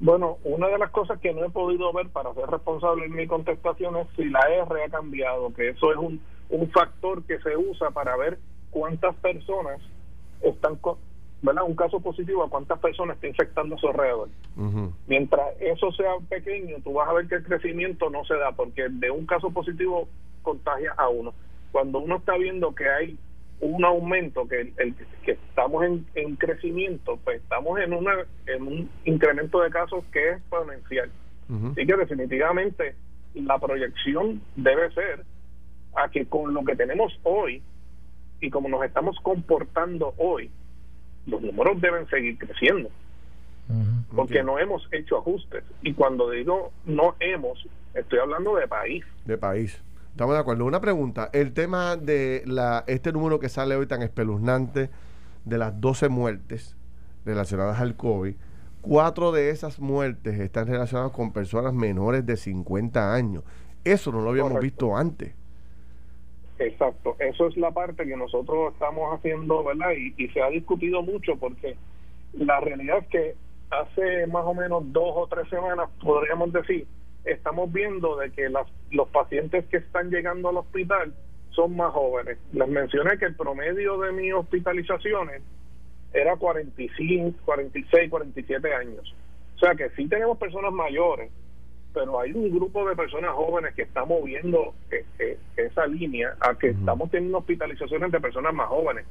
Bueno, 0.00 0.38
una 0.44 0.68
de 0.68 0.78
las 0.78 0.90
cosas 0.90 1.18
que 1.20 1.32
no 1.32 1.44
he 1.44 1.50
podido 1.50 1.92
ver 1.92 2.08
para 2.08 2.34
ser 2.34 2.46
responsable 2.46 3.06
en 3.06 3.12
mi 3.14 3.26
contestación 3.26 3.96
es 3.96 4.06
si 4.16 4.24
la 4.24 4.40
R 4.40 4.84
ha 4.84 4.88
cambiado, 4.90 5.52
que 5.54 5.70
eso 5.70 5.92
es 5.92 5.98
un, 5.98 6.20
un 6.50 6.70
factor 6.70 7.22
que 7.24 7.38
se 7.40 7.56
usa 7.56 7.90
para 7.90 8.16
ver 8.16 8.38
cuántas 8.70 9.14
personas 9.16 9.80
están 10.42 10.78
¿verdad? 11.42 11.64
un 11.64 11.76
caso 11.76 12.00
positivo 12.00 12.42
a 12.42 12.48
cuántas 12.48 12.78
personas 12.78 13.16
está 13.16 13.28
infectando 13.28 13.76
a 13.76 13.78
su 13.78 13.88
alrededor. 13.88 14.28
Mientras 15.06 15.60
eso 15.60 15.92
sea 15.92 16.12
pequeño, 16.28 16.76
tú 16.82 16.94
vas 16.94 17.08
a 17.08 17.12
ver 17.12 17.28
que 17.28 17.36
el 17.36 17.44
crecimiento 17.44 18.08
no 18.10 18.24
se 18.24 18.34
da, 18.34 18.52
porque 18.52 18.88
de 18.88 19.10
un 19.10 19.26
caso 19.26 19.50
positivo 19.50 20.08
contagia 20.42 20.94
a 20.96 21.08
uno. 21.08 21.34
Cuando 21.72 21.98
uno 21.98 22.16
está 22.16 22.36
viendo 22.36 22.74
que 22.74 22.88
hay 22.88 23.18
un 23.60 23.84
aumento, 23.84 24.46
que, 24.48 24.72
el, 24.76 24.94
que 25.24 25.32
estamos 25.32 25.84
en, 25.84 26.06
en, 26.14 26.36
crecimiento, 26.36 27.18
pues 27.24 27.42
estamos 27.42 27.78
en, 27.80 27.92
una, 27.92 28.12
en 28.46 28.62
un 28.62 28.90
incremento 29.04 29.60
de 29.60 29.70
casos 29.70 30.04
que 30.12 30.30
es 30.30 30.36
exponencial. 30.38 31.10
Así 31.72 31.86
que 31.86 31.96
definitivamente 31.96 32.94
la 33.34 33.58
proyección 33.58 34.40
debe 34.56 34.90
ser 34.92 35.24
a 35.96 36.08
que 36.08 36.26
con 36.26 36.54
lo 36.54 36.64
que 36.64 36.76
tenemos 36.76 37.18
hoy 37.22 37.62
y 38.40 38.50
como 38.50 38.68
nos 38.68 38.84
estamos 38.84 39.16
comportando 39.22 40.14
hoy, 40.18 40.50
los 41.26 41.40
números 41.40 41.80
deben 41.80 42.08
seguir 42.08 42.38
creciendo. 42.38 42.90
Porque 44.14 44.42
no 44.42 44.58
hemos 44.58 44.86
hecho 44.92 45.18
ajustes. 45.18 45.64
Y 45.82 45.94
cuando 45.94 46.30
digo 46.30 46.72
no 46.84 47.14
hemos, 47.18 47.66
estoy 47.94 48.18
hablando 48.18 48.56
de 48.56 48.68
país. 48.68 49.04
De 49.24 49.38
país. 49.38 49.82
Estamos 50.10 50.34
de 50.34 50.40
acuerdo. 50.40 50.66
Una 50.66 50.80
pregunta. 50.80 51.30
El 51.32 51.52
tema 51.52 51.96
de 51.96 52.42
la 52.46 52.84
este 52.86 53.10
número 53.12 53.40
que 53.40 53.48
sale 53.48 53.74
hoy 53.74 53.86
tan 53.86 54.02
espeluznante 54.02 54.90
de 55.44 55.58
las 55.58 55.80
12 55.80 56.08
muertes 56.08 56.76
relacionadas 57.24 57.80
al 57.80 57.96
COVID, 57.96 58.34
cuatro 58.82 59.32
de 59.32 59.50
esas 59.50 59.80
muertes 59.80 60.38
están 60.38 60.66
relacionadas 60.66 61.12
con 61.12 61.32
personas 61.32 61.72
menores 61.72 62.24
de 62.26 62.36
50 62.36 63.14
años. 63.14 63.42
Eso 63.82 64.12
no 64.12 64.20
lo 64.20 64.30
habíamos 64.30 64.60
visto 64.60 64.96
antes. 64.96 65.34
Exacto, 66.58 67.16
eso 67.18 67.48
es 67.48 67.56
la 67.56 67.72
parte 67.72 68.06
que 68.06 68.16
nosotros 68.16 68.72
estamos 68.74 69.12
haciendo, 69.12 69.64
¿verdad? 69.64 69.90
Y, 69.92 70.28
se 70.28 70.40
ha 70.40 70.48
discutido 70.48 71.02
mucho 71.02 71.36
porque 71.36 71.76
la 72.32 72.60
realidad 72.60 72.98
es 72.98 73.08
que 73.08 73.34
hace 73.70 74.26
más 74.28 74.44
o 74.44 74.54
menos 74.54 74.92
dos 74.92 75.12
o 75.16 75.26
tres 75.26 75.48
semanas, 75.48 75.90
podríamos 76.00 76.52
decir, 76.52 76.86
estamos 77.24 77.72
viendo 77.72 78.16
de 78.16 78.30
que 78.30 78.48
las, 78.48 78.68
los 78.92 79.08
pacientes 79.08 79.64
que 79.66 79.78
están 79.78 80.10
llegando 80.10 80.50
al 80.50 80.58
hospital 80.58 81.12
son 81.50 81.76
más 81.76 81.92
jóvenes. 81.92 82.38
Les 82.52 82.68
mencioné 82.68 83.18
que 83.18 83.26
el 83.26 83.34
promedio 83.34 83.98
de 83.98 84.12
mis 84.12 84.32
hospitalizaciones 84.32 85.42
era 86.12 86.36
45, 86.36 87.38
46, 87.44 88.10
47 88.10 88.74
años. 88.74 89.14
O 89.56 89.58
sea 89.58 89.74
que 89.74 89.90
sí 89.90 90.08
tenemos 90.08 90.38
personas 90.38 90.72
mayores, 90.72 91.30
pero 91.94 92.20
hay 92.20 92.32
un 92.32 92.50
grupo 92.50 92.86
de 92.86 92.96
personas 92.96 93.32
jóvenes 93.34 93.72
que 93.74 93.82
está 93.82 94.04
moviendo 94.04 94.74
eh, 94.90 95.06
eh, 95.20 95.38
esa 95.56 95.86
línea 95.86 96.34
a 96.40 96.54
que 96.56 96.70
estamos 96.70 97.08
teniendo 97.10 97.38
hospitalizaciones 97.38 98.10
de 98.10 98.20
personas 98.20 98.52
más 98.52 98.66
jóvenes. 98.66 99.06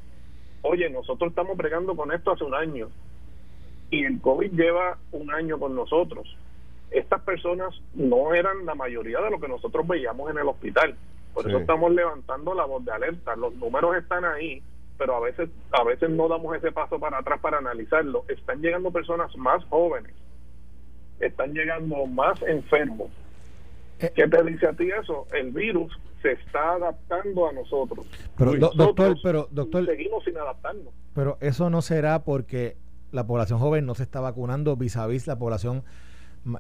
Oye, 0.62 0.90
nosotros 0.90 1.30
estamos 1.30 1.56
bregando 1.56 1.96
con 1.96 2.12
esto 2.12 2.32
hace 2.32 2.44
un 2.44 2.54
año 2.54 2.90
y 3.90 4.04
el 4.04 4.20
COVID 4.20 4.52
lleva 4.52 4.98
un 5.14 5.34
año 5.34 5.58
con 5.58 5.76
nosotros. 5.76 6.36
Estas 6.92 7.22
personas 7.22 7.74
no 7.96 8.34
eran 8.34 8.66
la 8.66 8.76
mayoría 8.76 9.22
de 9.22 9.32
lo 9.32 9.40
que 9.40 9.48
nosotros 9.48 9.88
veíamos 9.88 10.30
en 10.30 10.38
el 10.38 10.48
hospital. 10.48 10.96
Por 11.34 11.48
eso 11.48 11.58
estamos 11.58 11.92
levantando 11.92 12.54
la 12.54 12.66
voz 12.66 12.84
de 12.86 12.92
alerta. 12.92 13.36
Los 13.36 13.56
números 13.56 13.96
están 13.96 14.26
ahí, 14.26 14.62
pero 14.98 15.16
a 15.16 15.20
veces 15.22 15.50
a 15.72 15.84
veces 15.84 16.10
no 16.10 16.28
damos 16.28 16.56
ese 16.56 16.72
paso 16.72 17.00
para 17.00 17.20
atrás 17.20 17.40
para 17.40 17.58
analizarlo. 17.58 18.26
Están 18.28 18.62
llegando 18.62 18.92
personas 18.92 19.36
más 19.38 19.64
jóvenes 19.66 20.14
están 21.28 21.54
llegando 21.54 22.06
más 22.06 22.42
enfermos. 22.44 23.10
Eh, 24.00 24.12
¿Qué 24.16 24.28
te 24.28 24.44
dice 24.44 24.68
a 24.68 24.74
ti 24.74 24.90
eso? 24.90 25.28
El 25.34 25.52
virus 25.52 25.98
se 26.22 26.32
está 26.32 26.74
adaptando 26.74 27.48
a 27.48 27.54
nosotros. 27.54 28.06
Pero, 28.38 28.56
doctor, 28.56 29.18
pero 29.22 29.48
doctor, 29.52 29.86
seguimos 29.86 30.24
sin 30.24 30.38
adaptarnos. 30.38 30.94
Pero 31.14 31.38
eso 31.42 31.70
no 31.70 31.82
será 31.82 32.24
porque 32.24 32.78
la 33.12 33.28
población 33.28 33.60
joven 33.60 33.86
no 33.86 33.94
se 33.94 34.04
está 34.04 34.20
vacunando 34.20 34.76
vis 34.76 34.98
a 34.98 35.06
vis 35.06 35.28
la 35.28 35.38
población 35.38 35.84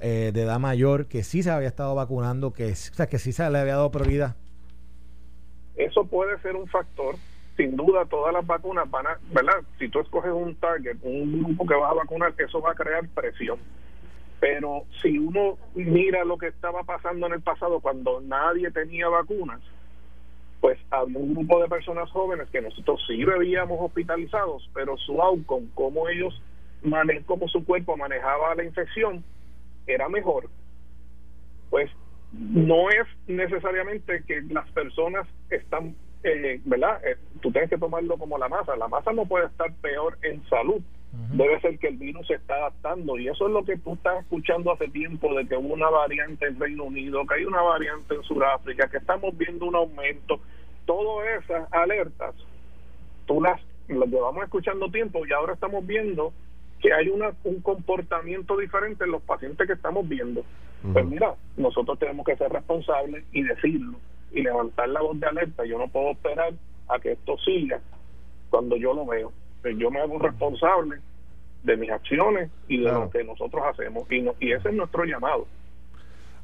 eh, 0.02 0.32
de 0.34 0.42
edad 0.44 0.60
mayor 0.60 1.08
que 1.08 1.24
sí 1.24 1.44
se 1.44 1.50
había 1.50 1.68
estado 1.68 1.96
vacunando, 1.96 2.54
que, 2.54 2.72
o 2.72 2.76
sea, 2.76 3.08
que 3.08 3.20
sí 3.20 3.32
se 3.32 3.50
le 3.50 3.58
había 3.58 3.76
dado 3.76 3.92
prioridad. 3.92 4.36
Eso 5.76 6.06
puede 6.06 6.40
ser 6.42 6.56
un 6.56 6.68
factor. 6.68 7.16
Sin 7.58 7.76
duda, 7.76 8.06
todas 8.06 8.34
las 8.34 8.46
vacunas 8.46 8.90
van 8.90 9.06
a, 9.06 9.20
¿verdad? 9.32 9.62
Si 9.78 9.88
tú 9.88 10.00
escoges 10.00 10.32
un 10.32 10.56
target, 10.56 10.98
un 11.04 11.44
grupo 11.44 11.68
que 11.68 11.76
vas 11.76 11.92
a 11.92 11.96
vacunar, 11.96 12.34
eso 12.38 12.62
va 12.62 12.72
a 12.72 12.76
crear 12.76 13.08
presión 13.10 13.60
pero 14.44 14.84
si 15.02 15.18
uno 15.18 15.58
mira 15.74 16.26
lo 16.26 16.38
que 16.38 16.48
estaba 16.48 16.84
pasando 16.84 17.28
en 17.28 17.34
el 17.36 17.42
pasado 17.42 17.80
cuando 17.80 18.20
nadie 18.20 18.70
tenía 18.72 19.08
vacunas, 19.08 19.62
pues 20.60 20.78
había 20.92 21.18
un 21.18 21.34
grupo 21.34 21.62
de 21.62 21.70
personas 21.70 22.12
jóvenes 22.12 22.50
que 22.50 22.60
nosotros 22.60 23.02
sí 23.08 23.24
veíamos 23.24 23.80
hospitalizados, 23.80 24.70
pero 24.74 24.98
su 24.98 25.22
outcome, 25.22 25.70
como 25.74 26.10
ellos 26.10 26.42
mane 26.82 27.24
como 27.24 27.48
su 27.48 27.64
cuerpo 27.64 27.96
manejaba 27.96 28.54
la 28.54 28.66
infección, 28.66 29.24
era 29.88 30.10
mejor. 30.10 30.50
Pues 31.70 31.90
no 32.34 32.90
es 32.90 33.08
necesariamente 33.28 34.26
que 34.28 34.42
las 34.50 34.70
personas 34.72 35.26
están, 35.52 35.96
eh, 36.22 36.60
¿verdad? 36.66 37.00
Eh, 37.06 37.16
tú 37.40 37.50
tienes 37.54 37.70
que 37.70 37.78
tomarlo 37.78 38.18
como 38.18 38.38
la 38.38 38.50
masa. 38.50 38.76
La 38.76 38.90
masa 38.90 39.14
no 39.14 39.26
puede 39.26 39.46
estar 39.46 39.74
peor 39.76 40.18
en 40.22 40.44
salud 40.50 40.84
debe 41.14 41.60
ser 41.62 41.78
que 41.78 41.88
el 41.90 41.98
virus 41.98 42.26
se 42.26 42.36
está 42.36 42.56
adaptando 42.56 43.18
y 43.20 43.28
eso 43.28 43.46
es 43.46 43.54
lo 43.54 43.64
que 43.64 43.78
tú 43.78 43.94
estás 43.94 44.22
escuchando 44.22 44.72
hace 44.72 44.88
tiempo 44.88 45.34
de 45.36 45.48
que 45.48 45.56
hubo 45.56 45.74
una 45.74 45.90
variante 45.90 46.48
en 46.48 46.60
Reino 46.60 46.86
Unido, 46.86 47.26
que 47.28 47.36
hay 47.36 47.46
una 47.46 47.62
variante 47.62 48.16
en 48.16 48.24
Sudáfrica, 48.24 48.90
que 48.90 48.98
estamos 48.98 49.38
viendo 49.38 49.66
un 49.66 49.76
aumento. 49.76 50.40
Todas 50.86 51.44
esas 51.44 51.72
alertas, 51.72 52.36
tú 53.28 53.42
las, 53.42 53.62
las 53.88 54.10
llevamos 54.10 54.44
escuchando 54.44 54.90
tiempo 54.90 55.26
y 55.26 55.32
ahora 55.34 55.54
estamos 55.54 55.86
viendo 55.86 56.34
que 56.82 56.92
hay 56.92 57.10
una, 57.10 57.32
un 57.44 57.62
comportamiento 57.62 58.58
diferente 58.58 59.04
en 59.04 59.12
los 59.12 59.22
pacientes 59.22 59.68
que 59.68 59.74
estamos 59.74 60.08
viendo. 60.08 60.44
Pues 60.92 61.06
mira, 61.06 61.36
nosotros 61.56 61.98
tenemos 61.98 62.26
que 62.26 62.36
ser 62.36 62.52
responsables 62.52 63.24
y 63.32 63.44
decirlo 63.44 63.98
y 64.34 64.42
levantar 64.42 64.90
la 64.90 65.02
voz 65.02 65.18
de 65.20 65.28
alerta. 65.28 65.64
Yo 65.64 65.78
no 65.78 65.88
puedo 65.88 66.12
esperar 66.12 66.54
a 66.90 67.00
que 67.00 67.14
esto 67.14 67.38
siga 67.38 67.80
cuando 68.50 68.76
yo 68.76 68.94
lo 68.94 69.06
veo 69.06 69.32
yo 69.78 69.92
me 69.92 70.00
hago 70.00 70.20
responsable 70.20 71.00
de 71.64 71.78
mis 71.78 71.90
acciones 71.90 72.52
y 72.68 72.78
de 72.78 72.92
lo 72.92 73.10
que 73.10 73.24
nosotros 73.24 73.64
hacemos 73.66 74.10
y, 74.12 74.26
y 74.40 74.52
ese 74.52 74.70
es 74.70 74.76
nuestro 74.76 75.06
llamado. 75.06 75.48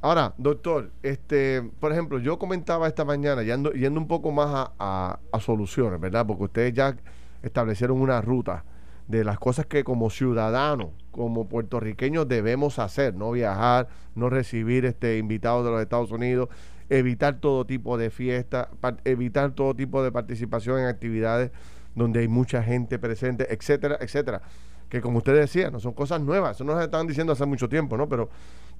Ahora, 0.01 0.33
doctor, 0.37 0.91
este, 1.03 1.61
por 1.81 1.91
ejemplo, 1.91 2.19
yo 2.19 2.39
comentaba 2.39 2.87
esta 2.87 3.03
mañana, 3.03 3.43
yendo, 3.43 3.73
yendo 3.73 3.99
un 3.99 4.07
poco 4.07 4.31
más 4.31 4.71
a, 4.79 5.19
soluciones, 5.41 5.99
¿verdad? 5.99 6.25
Porque 6.25 6.43
ustedes 6.43 6.73
ya 6.73 6.95
establecieron 7.43 7.99
una 7.99 8.21
ruta 8.21 8.63
de 9.07 9.25
las 9.25 9.39
cosas 9.39 9.65
que 9.65 9.83
como 9.83 10.09
ciudadanos, 10.09 10.91
como 11.11 11.49
puertorriqueños 11.49 12.29
debemos 12.29 12.79
hacer, 12.79 13.13
no 13.13 13.31
viajar, 13.31 13.89
no 14.15 14.29
recibir 14.29 14.85
este 14.85 15.17
invitados 15.17 15.65
de 15.65 15.71
los 15.71 15.81
Estados 15.81 16.11
Unidos, 16.11 16.47
evitar 16.89 17.39
todo 17.39 17.65
tipo 17.65 17.97
de 17.97 18.09
fiestas, 18.09 18.69
evitar 19.03 19.51
todo 19.51 19.75
tipo 19.75 20.01
de 20.01 20.13
participación 20.13 20.79
en 20.79 20.85
actividades 20.85 21.51
donde 21.99 22.21
hay 22.21 22.27
mucha 22.27 22.63
gente 22.63 22.97
presente, 22.97 23.53
etcétera, 23.53 23.97
etcétera. 24.01 24.41
Que 24.89 25.01
como 25.01 25.19
usted 25.19 25.35
decía, 25.35 25.69
no 25.69 25.79
son 25.79 25.93
cosas 25.93 26.19
nuevas, 26.21 26.57
eso 26.57 26.63
nos 26.63 26.81
estaban 26.81 27.05
diciendo 27.05 27.33
hace 27.33 27.45
mucho 27.45 27.69
tiempo, 27.69 27.95
¿no? 27.95 28.09
Pero, 28.09 28.29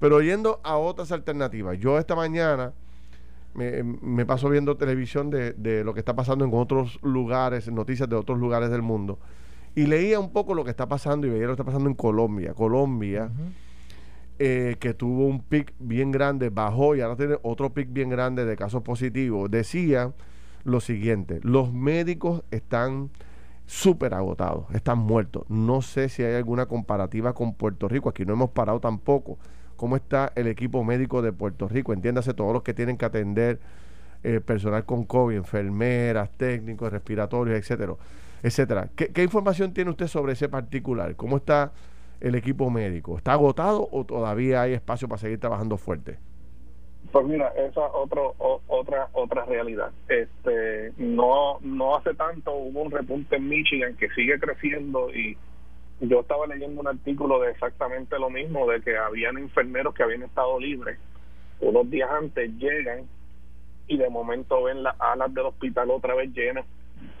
pero 0.00 0.20
yendo 0.20 0.60
a 0.64 0.76
otras 0.76 1.12
alternativas. 1.12 1.78
Yo 1.78 1.98
esta 1.98 2.16
mañana 2.16 2.72
me, 3.54 3.84
me 3.84 4.26
paso 4.26 4.48
viendo 4.48 4.76
televisión 4.76 5.30
de, 5.30 5.52
de, 5.52 5.84
lo 5.84 5.94
que 5.94 6.00
está 6.00 6.14
pasando 6.14 6.44
en 6.44 6.50
otros 6.52 6.98
lugares, 7.02 7.70
noticias 7.70 8.08
de 8.08 8.16
otros 8.16 8.38
lugares 8.38 8.70
del 8.70 8.82
mundo. 8.82 9.20
Y 9.76 9.86
leía 9.86 10.18
un 10.18 10.32
poco 10.32 10.54
lo 10.54 10.64
que 10.64 10.70
está 10.70 10.88
pasando 10.88 11.28
y 11.28 11.30
veía 11.30 11.42
lo 11.42 11.50
que 11.50 11.62
está 11.62 11.64
pasando 11.64 11.88
en 11.88 11.94
Colombia. 11.94 12.54
Colombia, 12.54 13.30
eh, 14.38 14.76
que 14.80 14.94
tuvo 14.94 15.26
un 15.26 15.42
pic 15.42 15.74
bien 15.78 16.10
grande, 16.10 16.48
bajó 16.48 16.96
y 16.96 17.02
ahora 17.02 17.14
tiene 17.14 17.36
otro 17.42 17.72
pic 17.72 17.92
bien 17.92 18.08
grande 18.08 18.44
de 18.44 18.56
casos 18.56 18.82
positivos. 18.82 19.50
Decía 19.50 20.12
lo 20.64 20.80
siguiente, 20.80 21.40
los 21.42 21.72
médicos 21.72 22.42
están 22.50 23.10
súper 23.66 24.14
agotados, 24.14 24.64
están 24.74 24.98
muertos. 24.98 25.44
No 25.48 25.80
sé 25.80 26.08
si 26.08 26.24
hay 26.24 26.34
alguna 26.34 26.66
comparativa 26.66 27.34
con 27.34 27.54
Puerto 27.54 27.88
Rico, 27.88 28.08
aquí 28.08 28.24
no 28.24 28.32
hemos 28.32 28.50
parado 28.50 28.80
tampoco. 28.80 29.38
¿Cómo 29.76 29.96
está 29.96 30.32
el 30.34 30.48
equipo 30.48 30.84
médico 30.84 31.22
de 31.22 31.32
Puerto 31.32 31.68
Rico? 31.68 31.92
Entiéndase 31.92 32.34
todos 32.34 32.52
los 32.52 32.62
que 32.62 32.74
tienen 32.74 32.96
que 32.98 33.04
atender 33.04 33.60
eh, 34.22 34.40
personal 34.40 34.84
con 34.84 35.04
COVID, 35.04 35.36
enfermeras, 35.36 36.30
técnicos, 36.36 36.92
respiratorios, 36.92 37.58
etcétera, 37.58 37.94
etcétera. 38.42 38.90
¿Qué, 38.94 39.08
¿Qué 39.08 39.22
información 39.22 39.72
tiene 39.72 39.90
usted 39.90 40.08
sobre 40.08 40.32
ese 40.34 40.48
particular? 40.48 41.16
¿Cómo 41.16 41.38
está 41.38 41.72
el 42.20 42.34
equipo 42.34 42.70
médico? 42.70 43.16
¿Está 43.16 43.32
agotado 43.32 43.88
o 43.90 44.04
todavía 44.04 44.62
hay 44.62 44.72
espacio 44.74 45.08
para 45.08 45.20
seguir 45.20 45.38
trabajando 45.38 45.78
fuerte? 45.78 46.18
Pues 47.12 47.26
mira, 47.26 47.48
esa 47.56 47.86
otro, 47.92 48.34
otra 48.68 49.08
otra 49.12 49.44
realidad. 49.44 49.90
Este 50.08 50.92
no 50.96 51.58
no 51.60 51.96
hace 51.96 52.14
tanto 52.14 52.52
hubo 52.52 52.82
un 52.82 52.90
repunte 52.90 53.36
en 53.36 53.48
Michigan 53.48 53.96
que 53.96 54.08
sigue 54.10 54.38
creciendo 54.38 55.12
y 55.12 55.36
yo 56.00 56.20
estaba 56.20 56.46
leyendo 56.46 56.80
un 56.80 56.88
artículo 56.88 57.40
de 57.40 57.50
exactamente 57.50 58.18
lo 58.18 58.30
mismo 58.30 58.66
de 58.68 58.80
que 58.80 58.96
habían 58.96 59.38
enfermeros 59.38 59.94
que 59.94 60.02
habían 60.02 60.22
estado 60.22 60.58
libres 60.58 60.98
unos 61.60 61.90
días 61.90 62.08
antes 62.10 62.50
llegan 62.56 63.06
y 63.86 63.96
de 63.96 64.08
momento 64.08 64.62
ven 64.62 64.82
las 64.82 64.98
alas 65.00 65.34
del 65.34 65.46
hospital 65.46 65.90
otra 65.90 66.14
vez 66.14 66.32
llenas 66.32 66.64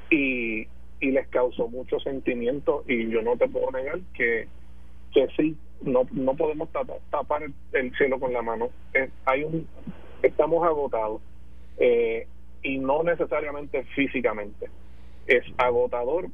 y, 0.08 0.66
y 1.00 1.10
les 1.10 1.28
causó 1.28 1.68
mucho 1.68 1.98
sentimiento 2.00 2.84
y 2.86 3.10
yo 3.10 3.22
no 3.22 3.36
te 3.36 3.48
puedo 3.48 3.70
negar 3.72 3.98
que 4.14 4.48
que 5.12 5.26
sí 5.36 5.56
no, 5.82 6.06
no 6.12 6.34
podemos 6.34 6.68
tapar, 7.10 7.42
el, 7.72 7.96
cielo 7.96 8.18
con 8.18 8.32
la 8.32 8.42
mano. 8.42 8.70
hay 9.24 9.44
un, 9.44 9.66
estamos 10.22 10.66
agotados 10.66 11.20
eh, 11.78 12.26
y 12.62 12.78
no 12.78 13.02
necesariamente 13.02 13.84
físicamente. 13.94 14.68
Es 15.26 15.44
agotador 15.58 16.26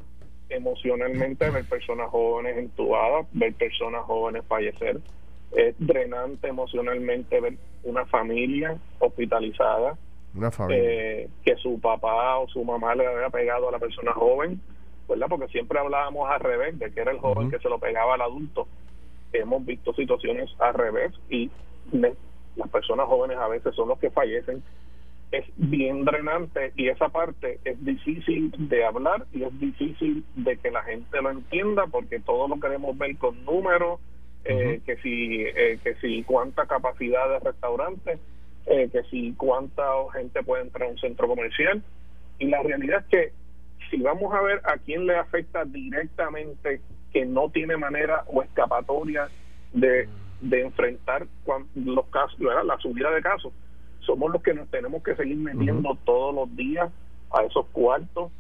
emocionalmente 0.49 1.51
ver 1.51 1.65
personas 1.65 2.09
jóvenes 2.11 2.57
entubadas, 2.57 3.27
ver 3.33 3.55
personas 3.55 4.03
jóvenes 4.05 4.45
fallecer. 4.47 5.01
Es 5.53 5.75
drenante 5.79 6.49
emocionalmente 6.49 7.41
ver 7.41 7.55
una 7.85 8.05
familia 8.07 8.77
hospitalizada. 8.99 9.97
Una 10.35 10.51
familia. 10.51 10.83
Eh, 10.83 11.29
que 11.45 11.57
su 11.57 11.81
papá 11.81 12.39
o 12.39 12.49
su 12.49 12.65
mamá 12.65 12.95
le 12.95 13.07
había 13.07 13.31
pegado 13.31 13.69
a 13.69 13.73
la 13.73 13.79
persona 13.79 14.13
joven 14.13 14.61
¿verdad? 15.09 15.27
Porque 15.29 15.49
siempre 15.49 15.79
hablábamos 15.79 16.29
al 16.31 16.41
revés, 16.41 16.79
de 16.79 16.91
que 16.91 17.01
era 17.01 17.13
el 17.13 17.19
joven 17.19 17.51
que 17.51 17.59
se 17.59 17.69
lo 17.69 17.79
pegaba 17.79 18.15
al 18.15 18.23
adulto. 18.23 18.67
Hemos 19.39 19.65
visto 19.65 19.93
situaciones 19.95 20.51
al 20.59 20.75
revés 20.75 21.13
y 21.31 21.51
las 21.93 22.69
personas 22.71 23.07
jóvenes 23.07 23.39
a 23.39 23.49
veces 23.49 23.75
son 23.75 23.89
los 23.89 23.99
que 23.99 24.11
fallecen. 24.11 24.63
Es 25.33 25.45
bien 25.57 26.05
drenante 26.05 26.73
y 26.77 26.89
esa 26.89 27.09
parte 27.09 27.59
es 27.65 27.85
difícil 27.85 28.53
de 28.57 28.85
hablar 28.85 29.27
y 29.33 29.43
es 29.43 29.61
difícil 29.61 30.25
de 30.37 30.57
que 30.57 30.71
la 30.71 30.83
gente 30.83 31.21
lo 31.21 31.31
entienda 31.31 31.87
porque 31.87 32.21
todo 32.21 32.49
lo 32.49 32.61
queremos 32.61 32.97
ver 32.97 33.17
con 33.17 33.45
números, 33.45 34.01
eh, 34.45 34.81
que 34.87 34.97
si 34.99 35.43
eh, 35.43 35.81
que 35.83 35.97
si 35.97 36.23
cuánta 36.23 36.67
capacidad 36.67 37.29
de 37.29 37.41
restaurantes, 37.41 38.21
eh, 38.67 38.89
que 38.93 39.03
si 39.11 39.33
cuánta 39.33 39.83
gente 40.13 40.43
puede 40.45 40.63
entrar 40.63 40.89
a 40.89 40.93
un 40.93 40.99
centro 40.99 41.27
comercial 41.27 41.83
y 42.39 42.47
la 42.47 42.63
realidad 42.63 43.01
es 43.01 43.07
que 43.07 43.33
si 43.91 43.99
vamos 43.99 44.33
a 44.35 44.43
ver 44.43 44.61
a 44.65 44.79
quién 44.79 45.07
le 45.07 45.17
afecta 45.17 45.65
directamente 45.65 46.81
que 47.17 47.25
no 47.25 47.49
tiene 47.49 47.79
manera 47.79 48.25
o 48.27 48.43
escapatoria 48.43 49.31
de, 49.73 50.07
de 50.43 50.61
enfrentar 50.61 51.27
los 51.75 52.07
casos, 52.09 52.39
la 52.39 52.77
subida 52.77 53.11
de 53.11 53.23
casos, 53.23 53.55
somos 54.01 54.31
los 54.31 54.43
que 54.43 54.53
nos 54.53 54.69
tenemos 54.69 55.03
que 55.03 55.17
seguir 55.17 55.39
metiendo 55.39 55.97
todos 56.05 56.35
los 56.35 56.55
días 56.55 56.93
a 57.31 57.43
esos 57.43 57.65
cuartos 57.69 58.31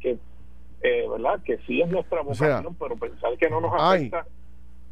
que 0.00 0.18
eh, 0.80 1.06
verdad 1.10 1.42
que 1.44 1.58
sí 1.66 1.82
es 1.82 1.90
nuestra 1.90 2.22
vocación 2.22 2.74
pero 2.80 2.96
pensar 2.96 3.36
que 3.36 3.50
no 3.50 3.60
nos 3.60 3.74
afecta 3.74 4.24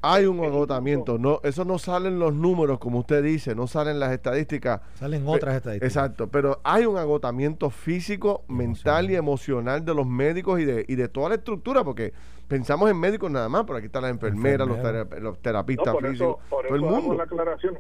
hay 0.03 0.25
un 0.27 0.43
agotamiento, 0.45 1.19
no, 1.19 1.41
eso 1.43 1.65
no 1.65 1.79
salen 1.79 2.19
los 2.19 2.35
números, 2.35 2.79
como 2.79 3.01
usted 3.01 3.23
dice, 3.23 3.55
no 3.55 3.67
salen 3.67 4.01
las 4.01 4.13
estadísticas. 4.13 4.81
Salen 4.95 5.25
otras 5.27 5.57
estadísticas. 5.57 5.89
Exacto, 5.89 6.29
pero 6.29 6.61
hay 6.65 6.87
un 6.87 6.97
agotamiento 6.97 7.71
físico, 7.71 8.45
mental 8.49 9.11
y 9.11 9.17
emocional 9.17 9.85
de 9.85 9.95
los 9.95 10.07
médicos 10.07 10.61
y 10.61 10.65
de, 10.65 10.85
y 10.89 10.95
de 10.95 11.09
toda 11.09 11.31
la 11.31 11.35
estructura, 11.35 11.85
porque 11.85 12.15
pensamos 12.49 12.91
en 12.91 12.99
médicos 12.99 13.31
nada 13.31 13.49
más, 13.49 13.65
pero 13.65 13.77
aquí 13.77 13.87
están 13.87 14.03
las 14.03 14.11
enfermeras, 14.11 14.67
los, 14.67 15.39
terapistas 15.41 15.95
físicos, 15.99 16.37
por 16.49 16.67
todo 16.67 16.77
el 16.77 16.83
mundo. 16.83 17.15
la 17.15 17.25
aclaración. 17.25 17.79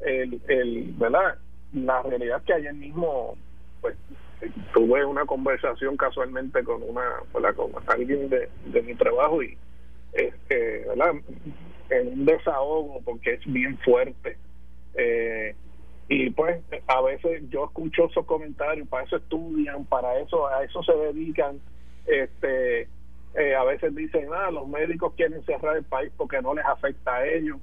El, 0.00 0.40
el, 0.48 0.94
¿verdad? 0.98 1.38
La 1.72 2.02
realidad 2.02 2.38
es 2.38 2.44
que 2.44 2.52
ayer 2.54 2.74
mismo, 2.74 3.36
pues, 3.80 3.96
tuve 4.72 5.04
una 5.04 5.24
conversación 5.24 5.96
casualmente 5.96 6.64
con 6.64 6.82
una, 6.82 7.02
con 7.54 7.70
alguien 7.86 8.28
de, 8.28 8.48
de 8.72 8.82
mi 8.82 8.94
trabajo 8.94 9.42
y 9.42 9.56
este, 10.12 10.84
¿verdad? 10.88 11.14
en 11.90 12.08
un 12.08 12.24
desahogo 12.24 13.00
porque 13.04 13.34
es 13.34 13.52
bien 13.52 13.78
fuerte. 13.78 14.36
Eh, 14.94 15.54
y 16.08 16.30
pues 16.30 16.60
a 16.88 17.00
veces 17.02 17.42
yo 17.50 17.66
escucho 17.66 18.06
esos 18.06 18.26
comentarios, 18.26 18.88
para 18.88 19.04
eso 19.04 19.16
estudian, 19.16 19.84
para 19.84 20.18
eso, 20.20 20.48
a 20.48 20.64
eso 20.64 20.82
se 20.82 20.92
dedican. 20.92 21.60
Este, 22.06 22.88
eh, 23.34 23.54
a 23.54 23.62
veces 23.64 23.94
dicen, 23.94 24.28
ah, 24.34 24.50
los 24.50 24.66
médicos 24.66 25.12
quieren 25.16 25.44
cerrar 25.44 25.76
el 25.76 25.84
país 25.84 26.10
porque 26.16 26.42
no 26.42 26.54
les 26.54 26.64
afecta 26.64 27.16
a 27.16 27.26
ellos. 27.26 27.58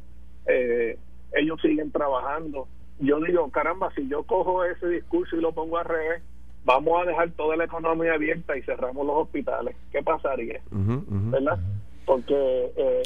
Eh, 0.45 0.97
ellos 1.33 1.59
siguen 1.61 1.91
trabajando. 1.91 2.67
Yo 2.99 3.19
digo, 3.19 3.49
caramba, 3.51 3.91
si 3.95 4.07
yo 4.07 4.23
cojo 4.23 4.63
ese 4.63 4.87
discurso 4.87 5.35
y 5.35 5.41
lo 5.41 5.51
pongo 5.51 5.77
al 5.77 5.85
revés, 5.85 6.23
vamos 6.63 7.01
a 7.01 7.05
dejar 7.05 7.31
toda 7.31 7.57
la 7.57 7.65
economía 7.65 8.13
abierta 8.13 8.57
y 8.57 8.61
cerramos 8.61 9.05
los 9.05 9.15
hospitales. 9.17 9.75
¿Qué 9.91 10.01
pasaría? 10.01 10.61
¿Verdad? 10.71 11.59
Porque 12.07 12.71
eh, 12.77 13.03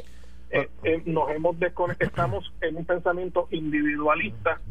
eh, 0.51 0.69
eh, 0.83 1.01
nos 1.05 1.29
hemos 1.31 1.55
estamos 1.99 2.53
en 2.61 2.77
un 2.77 2.85
pensamiento 2.85 3.47
individualista 3.51 4.61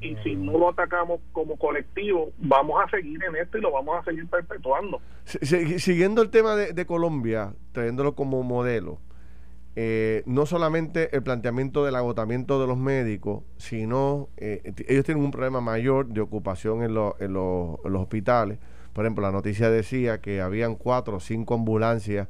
y 0.00 0.14
si 0.22 0.36
no 0.36 0.52
lo 0.52 0.70
atacamos 0.70 1.20
como 1.32 1.56
colectivo 1.56 2.30
vamos 2.38 2.82
a 2.82 2.88
seguir 2.88 3.22
en 3.24 3.36
esto 3.36 3.58
y 3.58 3.60
lo 3.60 3.72
vamos 3.72 4.00
a 4.00 4.04
seguir 4.04 4.26
perpetuando. 4.28 5.00
Siguiendo 5.24 6.22
el 6.22 6.30
tema 6.30 6.54
de, 6.54 6.86
Colombia 6.86 7.54
trayéndolo 7.72 8.14
como 8.14 8.42
modelo 8.44 9.00
no 10.26 10.46
solamente 10.46 11.14
el 11.16 11.22
planteamiento 11.22 11.84
del 11.84 11.96
agotamiento 11.96 12.60
de 12.60 12.68
los 12.68 12.78
médicos 12.78 13.42
sino 13.56 14.28
ellos 14.36 15.04
tienen 15.04 15.24
un 15.24 15.32
problema 15.32 15.60
mayor 15.60 16.06
de 16.06 16.20
ocupación 16.20 16.82
en, 16.82 16.90
en 17.18 17.32
los 17.32 17.78
hospitales. 17.84 18.58
Por 18.92 19.04
ejemplo 19.04 19.22
la 19.22 19.32
noticia 19.32 19.70
decía 19.70 20.20
que 20.20 20.40
habían 20.40 20.76
cuatro 20.76 21.16
o 21.16 21.20
cinco 21.20 21.54
ambulancias 21.54 22.28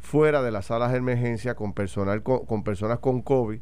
fuera 0.00 0.42
de 0.42 0.50
las 0.50 0.66
salas 0.66 0.92
de 0.92 0.98
emergencia 0.98 1.54
con 1.54 1.72
personal 1.72 2.22
con, 2.22 2.64
personas 2.64 2.98
con 2.98 3.20
COVID 3.20 3.60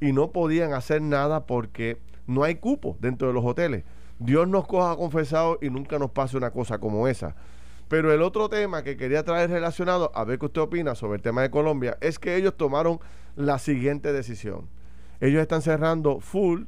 y 0.00 0.12
no 0.12 0.32
podían 0.32 0.72
hacer 0.72 1.00
nada 1.00 1.46
porque 1.46 1.98
no 2.26 2.42
hay 2.42 2.56
cupo 2.56 2.96
dentro 3.00 3.28
de 3.28 3.34
los 3.34 3.44
hoteles. 3.44 3.84
Dios 4.18 4.46
nos 4.48 4.66
coja 4.66 4.96
confesado 4.96 5.58
y 5.62 5.70
nunca 5.70 5.98
nos 5.98 6.10
pase 6.10 6.36
una 6.36 6.50
cosa 6.50 6.78
como 6.78 7.08
esa. 7.08 7.34
Pero 7.88 8.12
el 8.12 8.22
otro 8.22 8.48
tema 8.48 8.82
que 8.82 8.96
quería 8.96 9.24
traer 9.24 9.50
relacionado, 9.50 10.12
a 10.14 10.24
ver 10.24 10.38
qué 10.38 10.46
usted 10.46 10.60
opina 10.60 10.94
sobre 10.94 11.16
el 11.16 11.22
tema 11.22 11.42
de 11.42 11.50
Colombia, 11.50 11.96
es 12.00 12.18
que 12.18 12.36
ellos 12.36 12.56
tomaron 12.56 13.00
la 13.34 13.58
siguiente 13.58 14.12
decisión. 14.12 14.68
Ellos 15.20 15.40
están 15.40 15.62
cerrando 15.62 16.20
full 16.20 16.64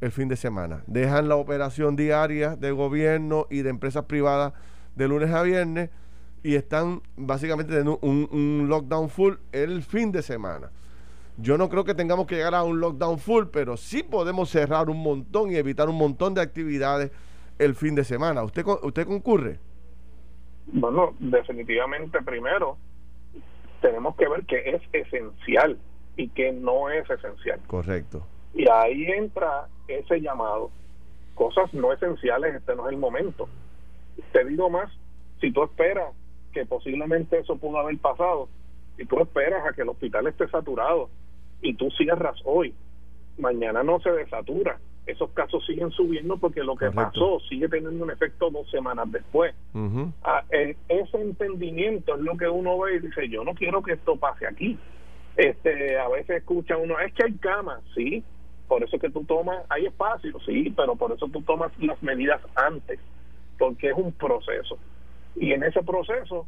el 0.00 0.10
fin 0.10 0.28
de 0.28 0.36
semana. 0.36 0.82
Dejan 0.86 1.28
la 1.28 1.36
operación 1.36 1.96
diaria 1.96 2.56
de 2.56 2.70
gobierno 2.70 3.46
y 3.50 3.62
de 3.62 3.70
empresas 3.70 4.04
privadas 4.04 4.52
de 4.96 5.08
lunes 5.08 5.30
a 5.30 5.42
viernes 5.42 5.90
y 6.42 6.54
están 6.54 7.02
básicamente 7.16 7.72
teniendo 7.72 7.98
un, 8.02 8.66
lockdown 8.68 9.08
full 9.08 9.34
el 9.52 9.82
fin 9.82 10.12
de 10.12 10.22
semana. 10.22 10.70
Yo 11.36 11.56
no 11.56 11.68
creo 11.68 11.84
que 11.84 11.94
tengamos 11.94 12.26
que 12.26 12.34
llegar 12.34 12.54
a 12.54 12.64
un 12.64 12.80
lockdown 12.80 13.18
full, 13.18 13.46
pero 13.52 13.76
sí 13.76 14.02
podemos 14.02 14.50
cerrar 14.50 14.90
un 14.90 15.02
montón 15.02 15.50
y 15.52 15.56
evitar 15.56 15.88
un 15.88 15.96
montón 15.96 16.34
de 16.34 16.40
actividades 16.40 17.12
el 17.58 17.74
fin 17.74 17.94
de 17.94 18.04
semana. 18.04 18.42
¿Usted, 18.42 18.64
usted 18.82 19.06
concurre? 19.06 19.60
Bueno, 20.66 21.14
definitivamente 21.18 22.20
primero 22.22 22.76
tenemos 23.80 24.16
que 24.16 24.28
ver 24.28 24.44
que 24.44 24.70
es 24.70 24.82
esencial 24.92 25.78
y 26.16 26.28
que 26.28 26.52
no 26.52 26.90
es 26.90 27.08
esencial. 27.08 27.60
Correcto. 27.66 28.26
Y 28.54 28.68
ahí 28.68 29.06
entra 29.06 29.68
ese 29.86 30.20
llamado. 30.20 30.70
Cosas 31.34 31.72
no 31.72 31.92
esenciales, 31.92 32.56
este 32.56 32.74
no 32.74 32.86
es 32.86 32.92
el 32.92 32.98
momento. 32.98 33.48
Te 34.32 34.44
digo 34.44 34.68
más, 34.68 34.90
si 35.40 35.52
tú 35.52 35.62
esperas 35.62 36.12
que 36.58 36.66
posiblemente 36.66 37.38
eso 37.38 37.56
pudo 37.56 37.78
haber 37.78 37.96
pasado. 37.98 38.48
Si 38.96 39.06
tú 39.06 39.20
esperas 39.20 39.64
a 39.64 39.72
que 39.72 39.82
el 39.82 39.88
hospital 39.88 40.26
esté 40.26 40.48
saturado 40.48 41.08
y 41.62 41.74
tú 41.74 41.88
cierras 41.90 42.36
hoy, 42.44 42.74
mañana 43.38 43.84
no 43.84 44.00
se 44.00 44.10
desatura. 44.10 44.78
Esos 45.06 45.30
casos 45.30 45.64
siguen 45.64 45.90
subiendo 45.92 46.36
porque 46.36 46.62
lo 46.62 46.76
que 46.76 46.90
pasó 46.90 47.38
sigue 47.48 47.68
teniendo 47.68 48.04
un 48.04 48.10
efecto 48.10 48.50
dos 48.50 48.68
semanas 48.70 49.10
después. 49.10 49.54
Ah, 50.24 50.42
eh, 50.50 50.76
ese 50.88 51.20
entendimiento 51.20 52.16
es 52.16 52.20
lo 52.20 52.36
que 52.36 52.48
uno 52.48 52.78
ve 52.78 52.96
y 52.96 52.98
dice, 52.98 53.28
yo 53.28 53.44
no 53.44 53.54
quiero 53.54 53.80
que 53.82 53.92
esto 53.92 54.16
pase 54.16 54.46
aquí. 54.46 54.76
Este, 55.36 55.96
a 55.96 56.08
veces 56.08 56.38
escucha 56.38 56.76
uno, 56.76 56.98
es 56.98 57.14
que 57.14 57.24
hay 57.24 57.34
camas, 57.34 57.80
sí, 57.94 58.24
por 58.66 58.82
eso 58.82 58.98
que 58.98 59.08
tú 59.08 59.22
tomas, 59.24 59.64
hay 59.68 59.86
espacio, 59.86 60.36
sí, 60.44 60.74
pero 60.76 60.96
por 60.96 61.12
eso 61.12 61.28
tú 61.28 61.40
tomas 61.42 61.70
las 61.78 62.02
medidas 62.02 62.40
antes, 62.56 62.98
porque 63.56 63.90
es 63.90 63.96
un 63.96 64.10
proceso. 64.12 64.76
Y 65.40 65.52
en 65.52 65.62
ese 65.62 65.82
proceso, 65.82 66.46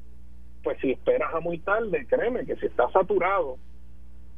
pues 0.63 0.79
si 0.81 0.93
esperas 0.93 1.33
a 1.35 1.41
muy 1.41 1.59
tarde, 1.59 2.07
créeme 2.09 2.45
que 2.45 2.57
si 2.57 2.67
está 2.67 2.91
saturado, 2.91 3.57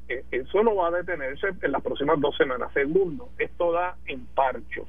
eh, 0.09 0.25
eso 0.31 0.63
no 0.63 0.77
va 0.77 0.89
a 0.89 0.91
detenerse 0.91 1.49
en 1.61 1.73
las 1.73 1.83
próximas 1.83 2.21
dos 2.21 2.37
semanas. 2.37 2.73
Segundo, 2.73 3.31
esto 3.39 3.73
da 3.73 3.97
en 4.07 4.27
parchos. 4.27 4.89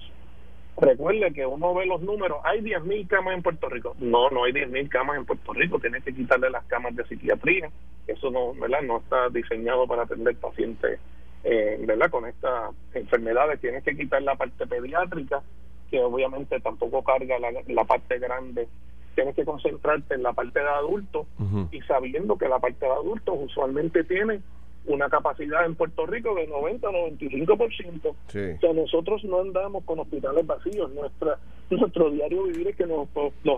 Recuerde 0.76 1.32
que 1.34 1.46
uno 1.46 1.74
ve 1.76 1.86
los 1.86 2.02
números, 2.02 2.40
hay 2.44 2.60
10.000 2.62 3.08
camas 3.08 3.36
en 3.36 3.44
Puerto 3.44 3.70
Rico. 3.70 3.96
No, 4.00 4.30
no 4.32 4.44
hay 4.44 4.54
10.000 4.54 4.90
camas 4.90 5.18
en 5.18 5.26
Puerto 5.26 5.54
Rico, 5.54 5.80
tienes 5.80 6.04
que 6.04 6.14
quitarle 6.14 6.50
las 6.50 6.66
camas 6.66 6.96
de 6.96 7.06
psiquiatría. 7.06 7.70
Eso 8.08 8.32
no, 8.32 8.54
¿verdad? 8.56 8.82
no 8.82 8.98
está 8.98 9.30
diseñado 9.30 9.88
para 9.88 10.04
atender 10.04 10.36
pacientes 10.36 11.00
eh, 11.44 11.78
¿verdad? 11.86 12.10
con 12.10 12.26
estas 12.26 12.74
enfermedades. 12.94 13.62
Tienes 13.62 13.84
que 13.84 13.96
quitar 13.96 14.22
la 14.24 14.36
parte 14.36 14.66
pediátrica, 14.66 15.44
que 15.92 16.02
obviamente 16.02 16.60
tampoco 16.60 17.04
carga 17.04 17.38
la, 17.38 17.52
la 17.68 17.84
parte 17.84 18.18
grande 18.18 18.68
tienes 19.16 19.36
que 19.36 19.46
concentrarte 19.46 20.16
en 20.16 20.24
la 20.24 20.34
parte 20.34 20.60
de 20.60 20.68
adultos 20.68 21.28
y 21.72 21.82
sabiendo 21.82 22.38
que 22.38 22.48
la 22.48 22.60
parte 22.60 22.86
de 22.86 22.92
adultos 22.92 23.36
usualmente 23.40 24.04
tiene 24.04 24.42
una 24.86 25.10
capacidad 25.10 25.66
en 25.66 25.76
Puerto 25.76 26.06
Rico 26.06 26.36
de 26.36 26.48
90 26.48 26.88
a 26.88 26.92
95%. 26.92 28.16
Sí. 28.28 28.40
O 28.40 28.60
sea, 28.60 28.74
nosotros 28.74 29.24
no 29.24 29.42
andamos 29.42 29.84
con 29.86 30.00
hospitales 30.00 30.46
vacíos. 30.46 30.92
Nuestra, 30.94 31.38
nuestro 31.70 32.10
diario 32.12 32.44
vivir 32.44 32.68
es 32.68 32.76
que 32.76 32.86
los 32.86 33.08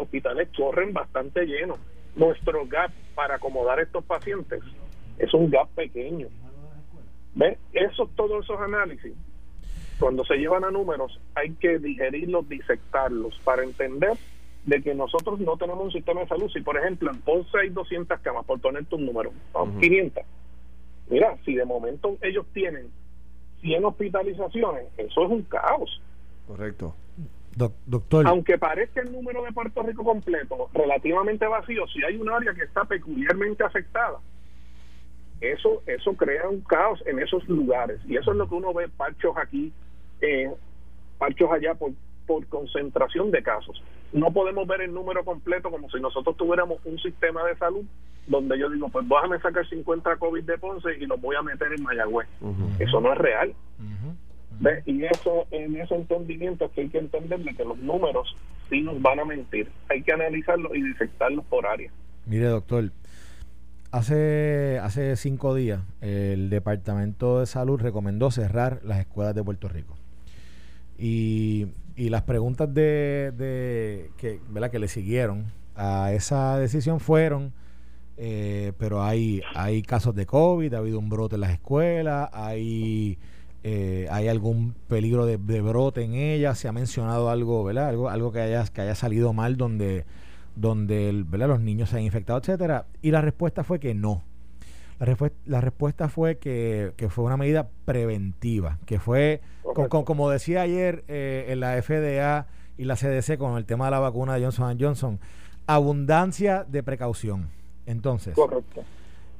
hospitales 0.02 0.50
corren 0.56 0.94
bastante 0.94 1.46
llenos. 1.46 1.80
Nuestro 2.16 2.66
gap 2.68 2.92
para 3.16 3.36
acomodar 3.36 3.80
estos 3.80 4.04
pacientes 4.06 4.62
es 5.18 5.34
un 5.34 5.50
gap 5.50 5.68
pequeño. 5.70 6.28
¿Ves? 7.34 7.58
Esos, 7.74 8.10
todos 8.16 8.46
esos 8.46 8.60
análisis, 8.62 9.14
cuando 10.00 10.24
se 10.24 10.36
llevan 10.36 10.64
a 10.64 10.72
números, 10.72 11.20
hay 11.34 11.52
que 11.56 11.80
digerirlos, 11.80 12.48
disectarlos 12.48 13.38
para 13.44 13.64
entender 13.64 14.14
de 14.66 14.82
que 14.82 14.96
nosotros 14.96 15.40
no 15.40 15.58
tenemos 15.58 15.86
un 15.86 15.92
sistema 15.92 16.22
de 16.22 16.28
salud. 16.28 16.50
Si, 16.52 16.62
por 16.62 16.78
ejemplo, 16.78 17.12
en 17.12 17.22
Ponce 17.22 17.58
hay 17.58 17.70
200 17.70 18.20
camas, 18.22 18.46
por 18.46 18.60
ponerte 18.60 18.96
un 18.96 19.06
número, 19.06 19.32
son 19.54 19.80
500. 19.80 20.24
Mira, 21.10 21.38
si 21.46 21.54
de 21.54 21.66
momento 21.66 22.18
ellos 22.22 22.46
tienen 22.54 22.90
100 23.62 23.86
hospitalizaciones, 23.86 24.86
eso 24.98 25.24
es 25.24 25.30
un 25.30 25.44
caos. 25.44 26.02
Correcto. 26.48 26.96
doctor. 27.86 28.28
Aunque 28.28 28.58
parezca 28.58 29.02
el 29.02 29.12
número 29.12 29.44
de 29.44 29.52
Puerto 29.52 29.84
Rico 29.84 30.04
completo 30.04 30.70
relativamente 30.74 31.48
vacío, 31.48 31.88
si 31.88 32.04
hay 32.04 32.16
un 32.16 32.30
área 32.30 32.54
que 32.54 32.64
está 32.64 32.86
peculiarmente 32.86 33.64
afectada, 33.64 34.20
eso 35.42 35.84
eso 35.86 36.14
crea 36.14 36.50
un 36.50 36.62
caos 36.62 37.04
en 37.06 37.20
esos 37.20 37.48
lugares. 37.48 38.00
Y 38.08 38.18
eso 38.18 38.32
es 38.32 38.38
lo 38.38 38.50
que 38.50 38.56
uno 38.56 38.74
ve, 38.74 38.90
parchos 38.90 39.36
aquí, 39.38 39.72
eh, 40.22 40.52
parchos 41.20 41.52
allá 41.52 41.76
por, 41.76 41.92
por 42.26 42.46
concentración 42.48 43.32
de 43.32 43.44
casos. 43.44 43.82
No 44.14 44.32
podemos 44.32 44.68
ver 44.68 44.82
el 44.82 44.94
número 44.94 45.24
completo 45.24 45.70
como 45.72 45.90
si 45.90 46.00
nosotros 46.00 46.36
tuviéramos 46.38 46.80
un 46.86 46.98
sistema 47.00 47.44
de 47.46 47.56
salud 47.58 47.86
donde 48.28 48.58
yo 48.58 48.70
digo, 48.70 48.90
pues 48.90 49.08
déjame 49.08 49.40
sacar 49.40 49.68
50 49.68 50.16
COVID 50.18 50.44
de 50.44 50.58
Ponce 50.58 50.90
y 51.00 51.06
los 51.06 51.22
voy 51.22 51.36
a 51.36 51.42
meter 51.42 51.72
en 51.74 51.84
Mayagüez. 51.84 52.28
Eso 52.80 53.00
no 53.00 53.14
es 53.14 53.18
real. 53.18 53.54
Y 54.86 55.04
eso, 55.04 55.46
en 55.52 55.76
ese 55.76 55.96
entendimiento 55.96 56.72
que 56.72 56.82
hay 56.82 56.90
que 56.90 56.98
entenderle 56.98 57.56
que 57.56 57.66
los 57.66 57.78
números 57.78 58.36
sí 58.70 58.82
nos 58.82 59.02
van 59.02 59.20
a 59.20 59.26
mentir. 59.26 59.70
Hay 59.90 60.02
que 60.02 60.14
analizarlos 60.14 60.76
y 60.76 60.82
disectarlos 60.82 61.46
por 61.46 61.68
área. 61.68 61.92
Mire, 62.26 62.46
doctor, 62.46 62.92
hace, 63.92 64.80
hace 64.82 65.16
cinco 65.18 65.54
días 65.54 65.82
el 66.02 66.50
Departamento 66.50 67.40
de 67.40 67.46
Salud 67.46 67.80
recomendó 67.80 68.32
cerrar 68.32 68.80
las 68.84 69.00
escuelas 69.00 69.36
de 69.36 69.44
Puerto 69.44 69.68
Rico. 69.68 69.96
Y, 70.98 71.68
y 71.96 72.10
las 72.10 72.24
preguntas 72.24 72.74
de, 72.74 73.34
de 73.38 74.12
que, 74.18 74.40
¿verdad? 74.50 74.72
que 74.72 74.80
le 74.80 74.88
siguieron 74.88 75.46
a 75.76 76.12
esa 76.14 76.58
decisión 76.58 77.00
fueron 77.00 77.54
eh, 78.18 78.72
pero 78.78 79.04
hay, 79.04 79.42
hay 79.54 79.82
casos 79.82 80.16
de 80.16 80.26
COVID, 80.26 80.74
ha 80.74 80.78
habido 80.78 81.00
un 81.00 81.10
brote 81.10 81.36
en 81.36 81.42
las 81.42 81.52
escuelas, 81.52 82.30
hay, 82.32 83.18
eh, 83.64 84.08
hay 84.10 84.28
algún 84.30 84.74
peligro 84.88 85.26
de, 85.26 85.38
brote 85.38 86.04
en 86.04 86.14
ellas, 86.14 86.58
se 86.58 86.68
ha 86.68 86.72
mencionado 86.72 87.30
algo, 87.30 87.64
¿verdad? 87.64 87.90
Algo, 87.90 88.10
algo 88.10 88.32
que 88.32 88.40
haya, 88.40 88.66
que 88.68 88.82
haya 88.82 88.96
salido 88.96 89.34
mal 89.34 89.58
donde, 89.58 90.06
donde 90.56 91.24
¿verdad? 91.28 91.50
los 91.50 91.60
niños 91.60 91.90
se 91.90 91.98
han 91.98 92.04
infectado, 92.04 92.40
etcétera. 92.40 92.86
Y 93.02 93.12
la 93.12 93.22
respuesta 93.22 93.64
fue 93.64 93.80
que 93.80 93.94
no. 93.94 94.24
La, 95.00 95.06
respuesta, 95.06 95.38
la 95.46 95.62
respuesta 95.62 96.10
fue 96.10 96.38
que, 96.38 96.94
fue 97.10 97.26
una 97.26 97.38
medida 97.38 97.68
preventiva, 97.86 98.80
que 98.86 99.00
fue, 99.00 99.42
como 99.90 100.30
decía 100.30 100.62
ayer 100.62 101.04
eh, 101.08 101.48
en 101.50 101.60
la 101.60 101.82
FDA 101.82 102.48
y 102.78 102.86
la 102.86 102.96
CDC 102.96 103.38
con 103.38 103.58
el 103.58 103.66
tema 103.66 103.86
de 103.86 103.92
la 103.92 104.00
vacuna 104.00 104.36
de 104.36 104.44
Johnson 104.44 104.78
Johnson, 104.80 105.20
abundancia 105.68 106.64
de 106.64 106.82
precaución. 106.84 107.50
Entonces, 107.86 108.36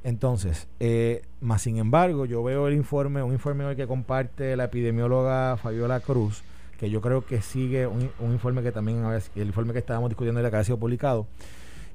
Entonces, 0.04 0.68
eh, 0.78 1.22
más 1.40 1.62
sin 1.62 1.78
embargo, 1.78 2.26
yo 2.26 2.42
veo 2.42 2.68
el 2.68 2.74
informe, 2.74 3.22
un 3.22 3.32
informe 3.32 3.64
hoy 3.64 3.76
que 3.76 3.86
comparte 3.86 4.56
la 4.56 4.64
epidemióloga 4.64 5.56
Fabiola 5.56 6.00
Cruz, 6.00 6.42
que 6.78 6.90
yo 6.90 7.00
creo 7.00 7.24
que 7.24 7.40
sigue 7.40 7.86
un, 7.86 8.10
informe 8.20 8.62
que 8.62 8.72
también, 8.72 9.04
el 9.34 9.46
informe 9.46 9.72
que 9.72 9.78
estábamos 9.78 10.10
discutiendo 10.10 10.42
de 10.42 10.50
que 10.50 10.56
ha 10.56 10.64
sido 10.64 10.78
publicado, 10.78 11.26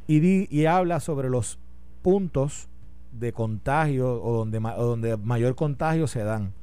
y, 0.08 0.48
y 0.54 0.66
habla 0.66 1.00
sobre 1.00 1.30
los 1.30 1.60
puntos 2.02 2.68
de 3.12 3.34
contagio 3.34 4.22
o 4.24 4.38
donde, 4.38 4.60
donde 4.60 5.18
mayor 5.18 5.56
contagio 5.56 6.08
se 6.08 6.24
dan, 6.24 6.54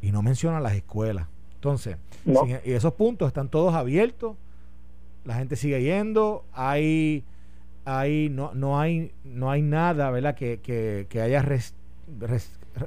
y 0.00 0.12
no 0.12 0.22
menciona 0.22 0.60
las 0.60 0.74
escuelas. 0.74 1.26
Entonces, 1.54 1.96
y 2.64 2.72
esos 2.72 2.94
puntos 2.94 3.28
están 3.28 3.48
todos 3.48 3.74
abiertos, 3.74 4.36
la 5.24 5.34
gente 5.34 5.56
sigue 5.56 5.82
yendo, 5.82 6.44
hay 6.52 7.24
hay, 7.88 8.28
no, 8.28 8.52
no, 8.52 8.78
hay, 8.78 9.12
no 9.24 9.50
hay 9.50 9.62
nada 9.62 10.10
¿verdad? 10.10 10.34
que, 10.34 10.60
que, 10.60 11.20
haya 11.22 11.42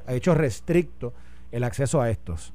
hecho 0.10 0.36
restricto 0.36 1.14
el 1.52 1.64
acceso 1.64 2.02
a 2.02 2.12
estos. 2.12 2.54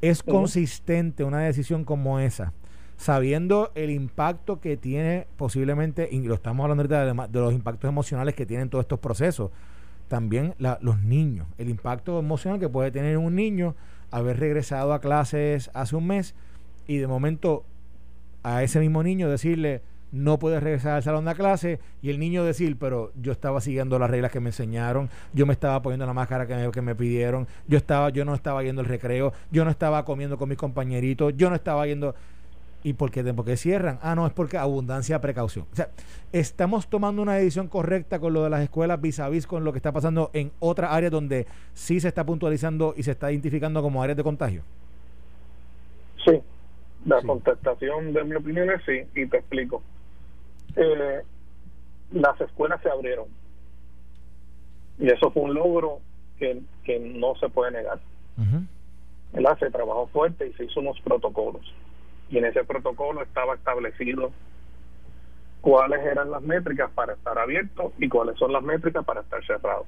Es 0.00 0.24
consistente 0.24 1.22
una 1.22 1.40
decisión 1.40 1.84
como 1.84 2.18
esa, 2.18 2.52
sabiendo 3.00 3.72
el 3.76 3.88
impacto 3.88 4.60
que 4.60 4.76
tiene 4.76 5.26
posiblemente, 5.38 6.06
y 6.12 6.20
lo 6.20 6.34
estamos 6.34 6.64
hablando 6.64 6.82
ahorita 6.82 7.28
de, 7.28 7.40
los 7.40 7.54
impactos 7.54 7.88
emocionales 7.88 8.34
que 8.34 8.44
tienen 8.44 8.68
todos 8.68 8.82
estos 8.82 8.98
procesos, 8.98 9.50
también 10.08 10.54
los 10.58 11.00
niños, 11.00 11.46
el 11.56 11.70
impacto 11.70 12.18
emocional 12.18 12.60
que 12.60 12.68
puede 12.68 12.90
tener 12.90 13.16
un 13.16 13.34
niño 13.34 13.74
haber 14.10 14.38
regresado 14.38 14.92
a 14.92 15.00
clases 15.00 15.70
hace 15.72 15.96
un 15.96 16.08
mes 16.08 16.34
y 16.86 16.98
de 16.98 17.06
momento 17.06 17.64
a 18.42 18.62
ese 18.62 18.80
mismo 18.80 19.02
niño 19.02 19.30
decirle, 19.30 19.80
no 20.12 20.38
puedes 20.38 20.62
regresar 20.62 20.96
al 20.96 21.02
salón 21.02 21.24
de 21.24 21.34
clase 21.34 21.80
y 22.02 22.10
el 22.10 22.18
niño 22.18 22.44
decir, 22.44 22.76
pero 22.78 23.12
yo 23.18 23.32
estaba 23.32 23.62
siguiendo 23.62 23.98
las 23.98 24.10
reglas 24.10 24.30
que 24.30 24.40
me 24.40 24.50
enseñaron, 24.50 25.08
yo 25.32 25.46
me 25.46 25.54
estaba 25.54 25.80
poniendo 25.80 26.04
la 26.04 26.12
máscara 26.12 26.46
que 26.46 26.54
me, 26.54 26.70
que 26.70 26.82
me 26.82 26.94
pidieron, 26.94 27.48
yo 27.66 27.78
estaba, 27.78 28.10
yo 28.10 28.26
no 28.26 28.34
estaba 28.34 28.62
yendo 28.62 28.82
al 28.82 28.88
recreo, 28.88 29.32
yo 29.50 29.64
no 29.64 29.70
estaba 29.70 30.04
comiendo 30.04 30.36
con 30.36 30.50
mis 30.50 30.58
compañeritos, 30.58 31.32
yo 31.34 31.48
no 31.48 31.56
estaba 31.56 31.86
yendo 31.86 32.14
¿Y 32.82 32.94
por 32.94 33.10
qué, 33.10 33.22
por 33.34 33.44
qué 33.44 33.56
cierran? 33.56 33.98
Ah, 34.02 34.14
no, 34.14 34.26
es 34.26 34.32
porque 34.32 34.56
abundancia, 34.56 35.20
precaución. 35.20 35.66
O 35.72 35.76
sea, 35.76 35.90
estamos 36.32 36.88
tomando 36.88 37.20
una 37.20 37.34
decisión 37.34 37.68
correcta 37.68 38.18
con 38.18 38.32
lo 38.32 38.44
de 38.44 38.50
las 38.50 38.62
escuelas 38.62 39.00
vis 39.00 39.20
a 39.20 39.28
vis 39.28 39.46
con 39.46 39.64
lo 39.64 39.72
que 39.72 39.78
está 39.78 39.92
pasando 39.92 40.30
en 40.32 40.50
otras 40.60 40.92
áreas 40.92 41.12
donde 41.12 41.46
sí 41.74 42.00
se 42.00 42.08
está 42.08 42.24
puntualizando 42.24 42.94
y 42.96 43.02
se 43.02 43.10
está 43.10 43.30
identificando 43.30 43.82
como 43.82 44.02
áreas 44.02 44.16
de 44.16 44.22
contagio. 44.22 44.62
Sí, 46.24 46.40
la 47.04 47.20
contestación 47.22 48.12
de 48.12 48.24
mi 48.24 48.34
opinión 48.34 48.70
es 48.70 48.82
sí, 48.84 49.02
y 49.14 49.26
te 49.26 49.38
explico 49.38 49.82
eh, 50.76 51.22
las 52.12 52.40
escuelas 52.40 52.80
se 52.82 52.90
abrieron. 52.90 53.26
Y 54.98 55.08
eso 55.08 55.30
fue 55.30 55.44
un 55.44 55.54
logro 55.54 56.00
que, 56.38 56.60
que 56.84 56.98
no 56.98 57.34
se 57.36 57.48
puede 57.48 57.72
negar. 57.72 58.00
Se 59.58 59.70
trabajó 59.70 60.06
fuerte 60.06 60.46
y 60.46 60.52
se 60.54 60.64
hizo 60.64 60.80
unos 60.80 60.98
protocolos. 61.02 61.62
Y 62.30 62.38
en 62.38 62.44
ese 62.44 62.64
protocolo 62.64 63.22
estaba 63.22 63.54
establecido 63.54 64.32
cuáles 65.60 66.00
eran 66.04 66.30
las 66.30 66.42
métricas 66.42 66.90
para 66.92 67.14
estar 67.14 67.38
abierto 67.38 67.92
y 67.98 68.08
cuáles 68.08 68.38
son 68.38 68.52
las 68.52 68.62
métricas 68.62 69.04
para 69.04 69.20
estar 69.20 69.44
cerrado. 69.44 69.86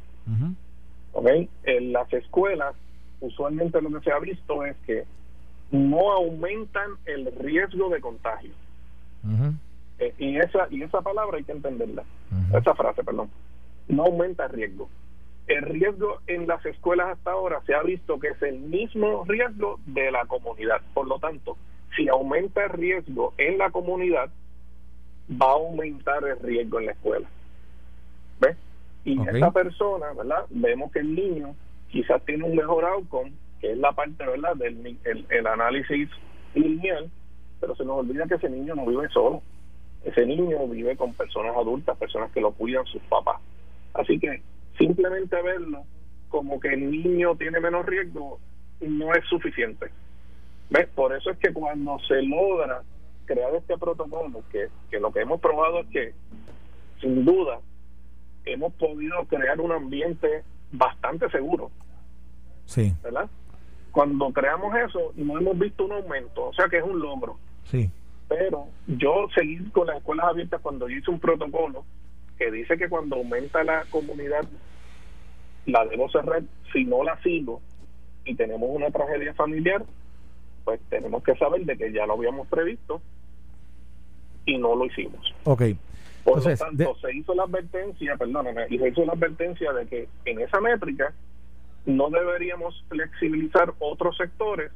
En 1.65 1.93
las 1.93 2.13
escuelas, 2.13 2.75
usualmente 3.21 3.81
lo 3.81 3.91
que 3.91 4.05
se 4.05 4.13
ha 4.13 4.19
visto 4.19 4.65
es 4.65 4.77
que 4.87 5.05
no 5.71 6.13
aumentan 6.13 6.91
el 7.07 7.33
riesgo 7.41 7.89
de 7.89 8.01
contagio. 8.01 8.53
Eh, 9.99 10.15
y 10.19 10.37
esa 10.37 10.67
y 10.71 10.83
esa 10.83 11.01
palabra 11.01 11.39
hay 11.39 11.45
que 11.45 11.53
entenderla. 11.53 12.05
Esa 12.55 12.75
frase, 12.75 13.05
perdón. 13.05 13.31
No 13.89 14.05
aumenta 14.05 14.47
el 14.47 14.53
riesgo. 14.53 14.89
El 15.47 15.63
riesgo 15.63 16.21
en 16.27 16.47
las 16.47 16.65
escuelas 16.67 17.09
hasta 17.09 17.33
ahora 17.33 17.61
se 17.67 17.75
ha 17.75 17.83
visto 17.83 18.19
que 18.19 18.29
es 18.29 18.43
el 18.43 18.61
mismo 18.61 19.25
riesgo 19.25 19.81
de 19.87 20.11
la 20.11 20.25
comunidad. 20.27 20.81
Por 20.95 21.07
lo 21.07 21.19
tanto, 21.19 21.57
si 21.97 22.09
aumenta 22.09 22.65
el 22.65 22.71
riesgo 22.71 23.35
en 23.39 23.59
la 23.59 23.71
comunidad, 23.71 24.31
va 25.31 25.47
a 25.47 25.53
aumentar 25.53 26.25
el 26.25 26.39
riesgo 26.41 26.81
en 26.81 26.87
la 26.87 26.93
escuela. 26.93 27.29
¿Ves? 28.41 28.57
Y 29.05 29.21
esa 29.29 29.51
persona, 29.51 30.13
¿verdad? 30.13 30.45
Vemos 30.51 30.93
que 30.93 31.01
el 31.01 31.15
niño 31.15 31.55
quizás 31.91 32.25
tiene 32.25 32.45
un 32.45 32.57
mejor 32.57 32.85
outcome, 32.85 33.33
que 33.61 33.73
es 33.73 33.79
la 33.79 33.93
parte, 33.93 34.27
¿verdad?, 34.27 34.57
del 34.57 34.99
el, 35.05 35.27
el 35.29 35.47
análisis 35.47 36.09
lineal, 36.55 37.11
pero 37.61 37.77
se 37.77 37.85
nos 37.85 37.99
olvida 37.99 38.27
que 38.27 38.35
ese 38.35 38.51
niño 38.51 38.75
no 38.75 38.87
vive 38.87 39.09
solo 39.09 39.43
ese 40.05 40.27
niño 40.27 40.67
vive 40.69 40.97
con 40.97 41.15
personas 41.15 41.57
adultas, 41.57 41.97
personas 41.97 42.31
que 42.33 42.41
lo 42.41 42.53
cuidan 42.53 42.85
sus 42.87 43.03
papás. 43.03 43.41
Así 43.95 44.19
que 44.19 44.43
simplemente 44.79 45.41
verlo 45.43 45.85
como 46.29 46.59
que 46.59 46.69
el 46.69 46.91
niño 46.91 47.37
tiene 47.37 47.61
menos 47.61 47.87
riesgo 47.87 48.41
no 48.81 49.15
es 49.15 49.25
suficiente. 49.27 49.91
¿Ves? 50.73 50.89
Por 50.95 51.15
eso 51.15 51.31
es 51.31 51.39
que 51.39 51.53
cuando 51.53 51.99
se 52.09 52.23
logra 52.23 52.83
crear 53.25 53.55
este 53.55 53.77
protocolo, 53.79 54.43
que, 54.51 54.69
que 54.91 54.99
lo 54.99 55.13
que 55.13 55.21
hemos 55.21 55.41
probado 55.41 55.81
es 55.81 55.87
que, 55.89 56.15
sin 57.01 57.25
duda, 57.25 57.61
hemos 58.45 58.73
podido 58.75 59.25
crear 59.27 59.61
un 59.61 59.73
ambiente 59.73 60.43
bastante 60.73 61.31
seguro. 61.31 61.71
Sí. 62.67 62.93
¿Verdad? 63.03 63.29
Cuando 63.93 64.33
creamos 64.33 64.75
eso, 64.77 65.13
no 65.17 65.39
hemos 65.39 65.59
visto 65.59 65.85
un 65.85 65.93
aumento, 65.93 66.47
o 66.47 66.53
sea 66.55 66.69
que 66.69 66.79
es 66.79 66.85
un 66.85 66.99
logro. 67.01 67.39
Sí 67.65 67.91
pero 68.33 68.69
yo 68.87 69.29
seguí 69.35 69.59
con 69.71 69.87
las 69.87 69.99
escuelas 69.99 70.27
abiertas 70.27 70.61
cuando 70.63 70.89
yo 70.89 70.97
hice 70.97 71.11
un 71.11 71.21
protocolo 71.21 71.85
que 72.39 72.51
dice 72.51 72.79
que 72.79 72.89
cuando 72.89 73.17
aumenta 73.17 73.63
la 73.63 73.85
comunidad 73.91 74.45
la 75.67 75.85
debo 75.85 76.09
cerrar 76.09 76.43
si 76.73 76.85
no 76.85 77.05
la 77.05 77.21
sigo 77.23 77.61
y 78.25 78.35
tenemos 78.35 78.71
una 78.73 78.91
tragedia 78.91 79.35
familiar 79.35 79.85
pues 80.65 80.81
tenemos 80.89 81.23
que 81.23 81.35
saber 81.37 81.65
de 81.65 81.77
que 81.77 81.93
ya 81.93 82.07
lo 82.07 82.15
habíamos 82.15 82.47
previsto 82.49 83.01
y 84.47 84.59
no 84.59 84.75
lo 84.75 84.87
hicimos 84.87 85.35
ok 85.45 85.63
por 86.25 86.45
lo 86.45 86.57
tanto 86.57 86.97
se 86.97 87.15
hizo 87.15 87.35
la 87.35 87.45
advertencia 87.45 88.17
perdóname 88.17 88.67
y 88.71 88.79
se 88.79 88.89
hizo 88.89 89.05
la 89.05 89.13
advertencia 89.13 89.73
de 89.73 89.87
que 89.87 90.09
en 90.25 90.41
esa 90.41 90.61
métrica 90.61 91.13
no 91.87 92.11
deberíamos 92.11 92.85
flexibilizar 92.89 93.75
otros 93.81 94.17
sectores 94.17 94.71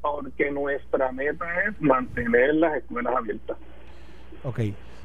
porque 0.00 0.50
nuestra 0.50 1.12
meta 1.12 1.46
es 1.64 1.80
mantener 1.80 2.54
las 2.54 2.76
escuelas 2.76 3.16
abiertas. 3.16 3.56
Ok. 4.44 4.60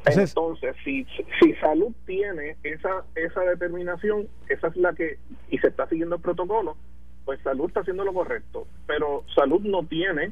Entonces, 0.05 0.75
si, 0.83 1.05
si 1.39 1.53
salud 1.55 1.93
tiene 2.05 2.57
esa, 2.63 3.05
esa 3.15 3.41
determinación, 3.41 4.27
esa 4.49 4.67
es 4.67 4.75
la 4.75 4.93
que, 4.93 5.17
y 5.49 5.57
se 5.59 5.67
está 5.67 5.87
siguiendo 5.87 6.17
el 6.17 6.21
protocolo, 6.21 6.75
pues 7.25 7.39
salud 7.41 7.67
está 7.67 7.81
haciendo 7.81 8.03
lo 8.03 8.13
correcto, 8.13 8.67
pero 8.85 9.23
salud 9.35 9.61
no 9.61 9.83
tiene 9.83 10.31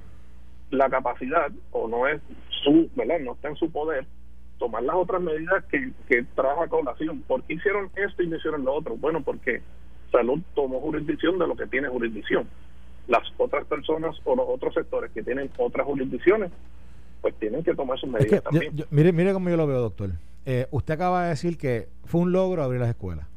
la 0.71 0.89
capacidad 0.89 1.51
o 1.71 1.87
no 1.87 2.07
es 2.07 2.21
su, 2.63 2.89
¿verdad? 2.95 3.19
No 3.19 3.33
está 3.33 3.49
en 3.49 3.55
su 3.55 3.69
poder 3.71 4.05
tomar 4.57 4.83
las 4.83 4.95
otras 4.95 5.21
medidas 5.21 5.63
que, 5.65 5.91
que 6.07 6.23
trajo 6.35 6.63
a 6.63 6.67
colación. 6.67 7.21
¿Por 7.21 7.43
qué 7.43 7.55
hicieron 7.55 7.89
esto 7.95 8.23
y 8.23 8.27
no 8.27 8.37
hicieron 8.37 8.63
lo 8.63 8.73
otro? 8.75 8.95
Bueno, 8.95 9.21
porque 9.21 9.61
salud 10.11 10.39
tomó 10.53 10.79
jurisdicción 10.79 11.39
de 11.39 11.47
lo 11.47 11.55
que 11.55 11.65
tiene 11.67 11.87
jurisdicción. 11.87 12.47
Las 13.07 13.23
otras 13.37 13.65
personas 13.65 14.15
o 14.23 14.35
los 14.35 14.45
otros 14.47 14.73
sectores 14.73 15.11
que 15.11 15.23
tienen 15.23 15.49
otras 15.57 15.85
jurisdicciones, 15.87 16.51
pues 17.21 17.33
tienen 17.35 17.63
que 17.63 17.73
tomar 17.73 17.99
sus 17.99 18.09
medidas 18.09 18.43
también. 18.43 18.73
mire, 18.91 19.11
mire 19.11 19.33
cómo 19.33 19.49
yo 19.49 19.57
lo 19.57 19.67
veo, 19.67 19.79
doctor. 19.79 20.11
Eh, 20.45 20.67
usted 20.71 20.93
acaba 20.93 21.23
de 21.23 21.29
decir 21.29 21.57
que 21.57 21.87
fue 22.05 22.21
un 22.21 22.31
logro 22.31 22.63
abrir 22.63 22.79
las 22.79 22.89
escuelas. 22.89 23.27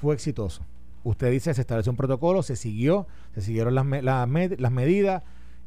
Fue 0.00 0.14
exitoso. 0.14 0.64
Usted 1.04 1.30
dice 1.30 1.52
se 1.54 1.60
estableció 1.60 1.90
un 1.90 1.96
protocolo, 1.96 2.42
se 2.42 2.56
siguió, 2.56 3.06
se 3.34 3.40
siguieron 3.40 3.74
las, 3.74 3.86
las, 3.86 4.28
las 4.28 4.72
medidas 4.72 5.22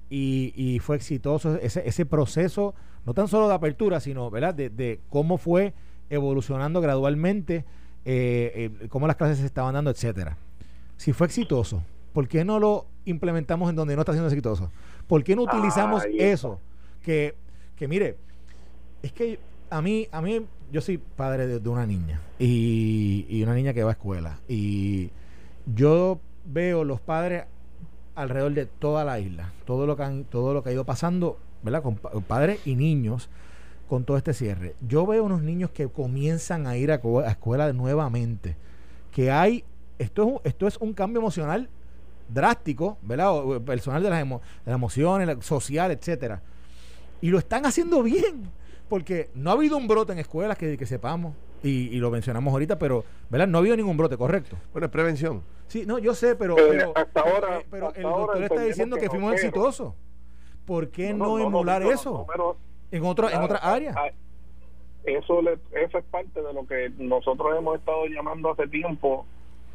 y, 0.10 0.54
y, 0.56 0.80
fue 0.80 0.96
exitoso 0.96 1.56
ese, 1.58 1.88
ese 1.88 2.06
proceso, 2.06 2.76
no 3.06 3.14
tan 3.14 3.28
solo 3.28 3.48
de 3.48 3.56
apertura, 3.56 4.00
sino 4.00 4.30
¿verdad? 4.30 4.54
De, 4.54 4.70
de 4.70 5.02
cómo 5.10 5.38
fue 5.38 5.74
evolucionando 6.10 6.82
gradualmente, 6.82 7.66
eh, 8.06 8.72
eh, 8.82 8.88
cómo 8.90 9.08
las 9.08 9.16
clases 9.16 9.40
se 9.40 9.46
estaban 9.46 9.74
dando, 9.74 9.90
etcétera. 9.90 10.38
Si 10.98 11.12
fue 11.12 11.28
exitoso, 11.28 11.84
¿por 12.14 12.28
qué 12.28 12.46
no 12.46 12.60
lo 12.60 12.86
implementamos 13.06 13.70
en 13.70 13.76
donde 13.76 13.96
no 13.96 14.02
está 14.02 14.14
siendo 14.14 14.30
exitoso? 14.30 14.72
¿Por 15.08 15.24
qué 15.24 15.36
no 15.36 15.44
utilizamos 15.44 16.04
eso? 16.18 16.60
Que, 17.02 17.36
que 17.76 17.88
mire, 17.88 18.18
es 19.02 19.12
que 19.12 19.40
a 19.70 19.82
mí, 19.82 20.08
a 20.12 20.22
mí, 20.22 20.46
yo 20.72 20.82
soy 20.82 20.98
padre 20.98 21.48
de, 21.48 21.70
una 21.70 21.86
niña 21.86 22.22
y, 22.40 23.26
y, 23.30 23.44
una 23.44 23.54
niña 23.54 23.74
que 23.74 23.84
va 23.84 23.92
a 23.92 23.94
escuela 23.94 24.40
y 24.48 25.10
yo 25.66 26.20
veo 26.46 26.84
los 26.84 27.02
padres 27.02 27.46
alrededor 28.16 28.54
de 28.54 28.66
toda 28.66 29.04
la 29.04 29.20
isla, 29.20 29.52
todo 29.66 29.86
lo 29.86 29.98
que 29.98 30.04
han, 30.04 30.24
todo 30.26 30.54
lo 30.54 30.64
que 30.64 30.70
ha 30.70 30.74
ido 30.74 30.86
pasando, 30.86 31.38
¿verdad? 31.64 31.84
Con, 31.84 31.96
padres 31.96 32.66
y 32.66 32.76
niños 32.76 33.30
con 33.90 34.04
todo 34.04 34.18
este 34.18 34.34
cierre. 34.34 34.76
Yo 34.88 35.06
veo 35.06 35.24
unos 35.24 35.42
niños 35.42 35.72
que 35.72 35.88
comienzan 35.88 36.66
a 36.68 36.78
ir 36.78 36.92
a, 36.92 37.02
escuela 37.28 37.72
nuevamente, 37.74 38.58
que 39.12 39.32
hay, 39.32 39.64
esto 40.00 40.42
es, 40.44 40.52
esto 40.52 40.68
es 40.68 40.78
un 40.78 40.94
cambio 40.94 41.20
emocional 41.20 41.70
drástico, 42.28 42.98
¿verdad? 43.02 43.62
personal 43.62 44.02
de 44.02 44.10
las, 44.10 44.24
de 44.28 44.40
las 44.66 44.76
emociones, 44.76 45.46
social, 45.46 45.92
etcétera. 45.92 46.42
Y 47.22 47.30
lo 47.30 47.38
están 47.38 47.66
haciendo 47.66 48.02
bien 48.02 48.50
porque 48.90 49.30
no 49.36 49.50
ha 49.50 49.54
habido 49.54 49.78
un 49.78 49.88
brote 49.88 50.14
en 50.14 50.20
escuelas 50.20 50.58
que, 50.58 50.78
que 50.78 50.86
sepamos, 50.86 51.34
y, 51.66 51.98
lo 51.98 52.12
mencionamos 52.12 52.52
ahorita, 52.54 52.78
pero 52.78 53.04
¿verdad? 53.30 53.48
no 53.48 53.58
ha 53.58 53.62
habido 53.62 53.76
ningún 53.76 53.98
brote, 53.98 54.18
correcto. 54.18 54.56
Bueno, 54.72 54.86
es 54.86 54.92
prevención. 54.92 55.42
Sí, 55.68 55.86
no, 55.86 55.98
yo 55.98 56.14
sé, 56.14 56.36
pero, 56.36 56.56
pero, 56.56 56.94
hasta 56.96 57.22
ahora, 57.22 57.62
pero 57.72 57.94
el 57.96 58.04
doctor 58.04 58.44
está 58.44 58.62
diciendo 58.62 58.98
que, 58.98 59.10
fuimos 59.10 59.34
exitosos. 59.34 59.94
¿Por 60.66 60.90
qué 60.90 61.14
no, 61.14 61.40
emular 61.40 61.82
eso 61.84 62.26
en, 62.92 63.04
otro, 63.04 63.30
en 63.30 63.42
otra 63.42 63.58
área? 63.58 63.96
Eso, 65.04 65.42
eso 65.42 65.98
es 65.98 66.06
parte 66.06 66.42
de 66.42 66.54
lo 66.54 66.66
que 66.66 66.92
nosotros 66.98 67.56
hemos 67.58 67.80
estado 67.80 68.06
llamando 68.08 68.52
hace 68.52 68.68
tiempo 68.68 69.26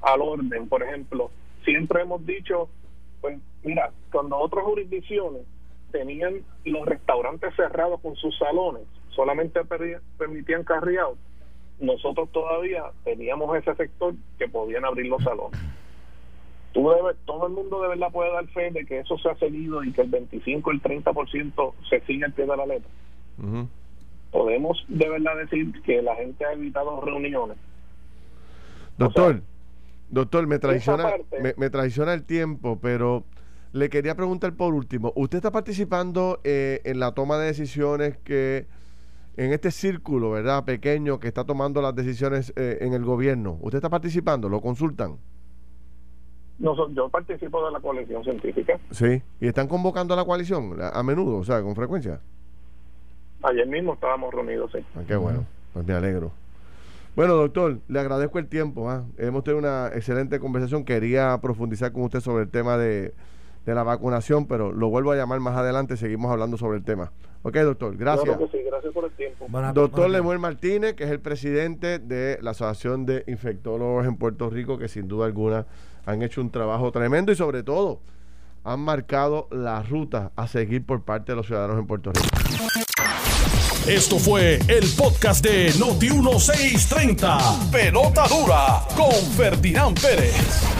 al 0.00 0.20
orden. 0.20 0.68
Por 0.68 0.82
ejemplo, 0.82 1.30
siempre 1.64 2.02
hemos 2.02 2.24
dicho, 2.24 2.68
pues 3.20 3.38
mira, 3.62 3.90
cuando 4.12 4.36
otras 4.36 4.64
jurisdicciones 4.64 5.42
tenían 5.92 6.42
los 6.64 6.86
restaurantes 6.86 7.54
cerrados 7.56 8.00
con 8.00 8.14
sus 8.16 8.36
salones, 8.38 8.82
solamente 9.10 9.60
permitían 10.18 10.64
carry 10.64 10.96
nosotros 11.80 12.28
todavía 12.32 12.84
teníamos 13.04 13.56
ese 13.56 13.74
sector 13.74 14.14
que 14.38 14.48
podían 14.48 14.84
abrir 14.84 15.06
los 15.06 15.22
salones. 15.22 15.58
Tú 16.72 16.88
debes, 16.90 17.16
todo 17.24 17.48
el 17.48 17.52
mundo 17.52 17.82
de 17.82 17.88
verdad 17.88 18.12
puede 18.12 18.32
dar 18.32 18.46
fe 18.48 18.70
de 18.70 18.86
que 18.86 19.00
eso 19.00 19.18
se 19.18 19.28
ha 19.28 19.34
seguido 19.36 19.82
y 19.82 19.92
que 19.92 20.02
el 20.02 20.08
25, 20.08 20.70
el 20.70 20.82
30% 20.82 21.74
se 21.88 22.00
sigue 22.02 22.24
al 22.24 22.32
pie 22.32 22.46
de 22.46 22.56
la 22.56 22.66
letra. 22.66 22.90
Podemos 24.30 24.84
de 24.88 25.08
verdad 25.08 25.36
decir 25.36 25.72
que 25.82 26.00
la 26.02 26.14
gente 26.14 26.44
ha 26.44 26.52
evitado 26.52 27.00
reuniones. 27.00 27.56
Doctor, 28.96 29.42
doctor, 30.10 30.46
me 30.46 30.58
traiciona, 30.58 31.14
me, 31.42 31.54
me 31.56 31.70
traiciona 31.70 32.12
el 32.12 32.24
tiempo, 32.24 32.78
pero 32.80 33.24
le 33.72 33.88
quería 33.88 34.14
preguntar 34.14 34.54
por 34.54 34.74
último, 34.74 35.12
¿usted 35.16 35.38
está 35.38 35.50
participando 35.50 36.40
eh, 36.44 36.80
en 36.84 37.00
la 37.00 37.12
toma 37.12 37.38
de 37.38 37.46
decisiones 37.46 38.18
que 38.18 38.66
en 39.40 39.54
este 39.54 39.70
círculo, 39.70 40.32
¿verdad? 40.32 40.66
Pequeño 40.66 41.18
que 41.18 41.26
está 41.26 41.44
tomando 41.44 41.80
las 41.80 41.94
decisiones 41.94 42.52
eh, 42.56 42.76
en 42.82 42.92
el 42.92 43.06
gobierno. 43.06 43.56
¿Usted 43.62 43.78
está 43.78 43.88
participando? 43.88 44.50
¿Lo 44.50 44.60
consultan? 44.60 45.16
No, 46.58 46.74
yo 46.92 47.08
participo 47.08 47.64
de 47.64 47.72
la 47.72 47.80
coalición 47.80 48.22
científica. 48.22 48.78
Sí, 48.90 49.22
y 49.40 49.46
están 49.46 49.66
convocando 49.66 50.12
a 50.12 50.18
la 50.18 50.26
coalición 50.26 50.76
a, 50.78 51.02
menudo, 51.02 51.38
o 51.38 51.44
sea, 51.44 51.62
con 51.62 51.74
frecuencia. 51.74 52.20
Ayer 53.42 53.66
mismo 53.66 53.94
estábamos 53.94 54.34
reunidos, 54.34 54.72
sí. 54.72 54.84
Ah, 54.94 55.00
qué 55.08 55.16
bueno, 55.16 55.46
pues 55.72 55.86
me 55.86 55.94
alegro. 55.94 56.32
Bueno, 57.16 57.32
doctor, 57.32 57.78
le 57.88 57.98
agradezco 57.98 58.38
el 58.38 58.46
tiempo. 58.46 58.90
¿ah? 58.90 59.06
Hemos 59.16 59.42
tenido 59.42 59.58
una 59.58 59.88
excelente 59.94 60.38
conversación. 60.38 60.84
Quería 60.84 61.38
profundizar 61.40 61.92
con 61.92 62.02
usted 62.02 62.20
sobre 62.20 62.42
el 62.42 62.50
tema 62.50 62.76
de, 62.76 63.14
de 63.66 63.74
la 63.74 63.82
vacunación, 63.82 64.46
pero 64.46 64.72
lo 64.72 64.88
vuelvo 64.88 65.12
a 65.12 65.16
llamar 65.16 65.40
más 65.40 65.56
adelante. 65.56 65.96
Seguimos 65.96 66.30
hablando 66.30 66.56
sobre 66.56 66.78
el 66.78 66.84
tema. 66.84 67.12
Ok, 67.42 67.56
doctor, 67.56 67.96
gracias. 67.96 68.38
gracias 68.38 68.92
por 68.92 69.04
el 69.04 69.10
tiempo. 69.12 69.46
doctor 69.72 70.10
Lemuel 70.10 70.38
Martínez, 70.38 70.94
que 70.94 71.04
es 71.04 71.10
el 71.10 71.20
presidente 71.20 71.98
de 71.98 72.38
la 72.42 72.50
Asociación 72.50 73.06
de 73.06 73.24
Infectólogos 73.26 74.06
en 74.06 74.16
Puerto 74.16 74.50
Rico, 74.50 74.78
que 74.78 74.88
sin 74.88 75.08
duda 75.08 75.26
alguna 75.26 75.66
han 76.04 76.22
hecho 76.22 76.40
un 76.40 76.50
trabajo 76.50 76.92
tremendo 76.92 77.32
y 77.32 77.36
sobre 77.36 77.62
todo 77.62 78.00
han 78.64 78.80
marcado 78.80 79.48
la 79.50 79.82
ruta 79.82 80.32
a 80.36 80.46
seguir 80.46 80.84
por 80.84 81.02
parte 81.02 81.32
de 81.32 81.36
los 81.36 81.46
ciudadanos 81.46 81.78
en 81.78 81.86
Puerto 81.86 82.12
Rico. 82.12 82.28
Esto 83.86 84.18
fue 84.18 84.58
el 84.68 84.84
podcast 84.96 85.42
de 85.42 85.70
Noti1630. 85.72 87.70
Pelota 87.70 88.28
dura 88.28 88.82
con 88.94 89.12
Ferdinand 89.36 89.98
Pérez. 89.98 90.79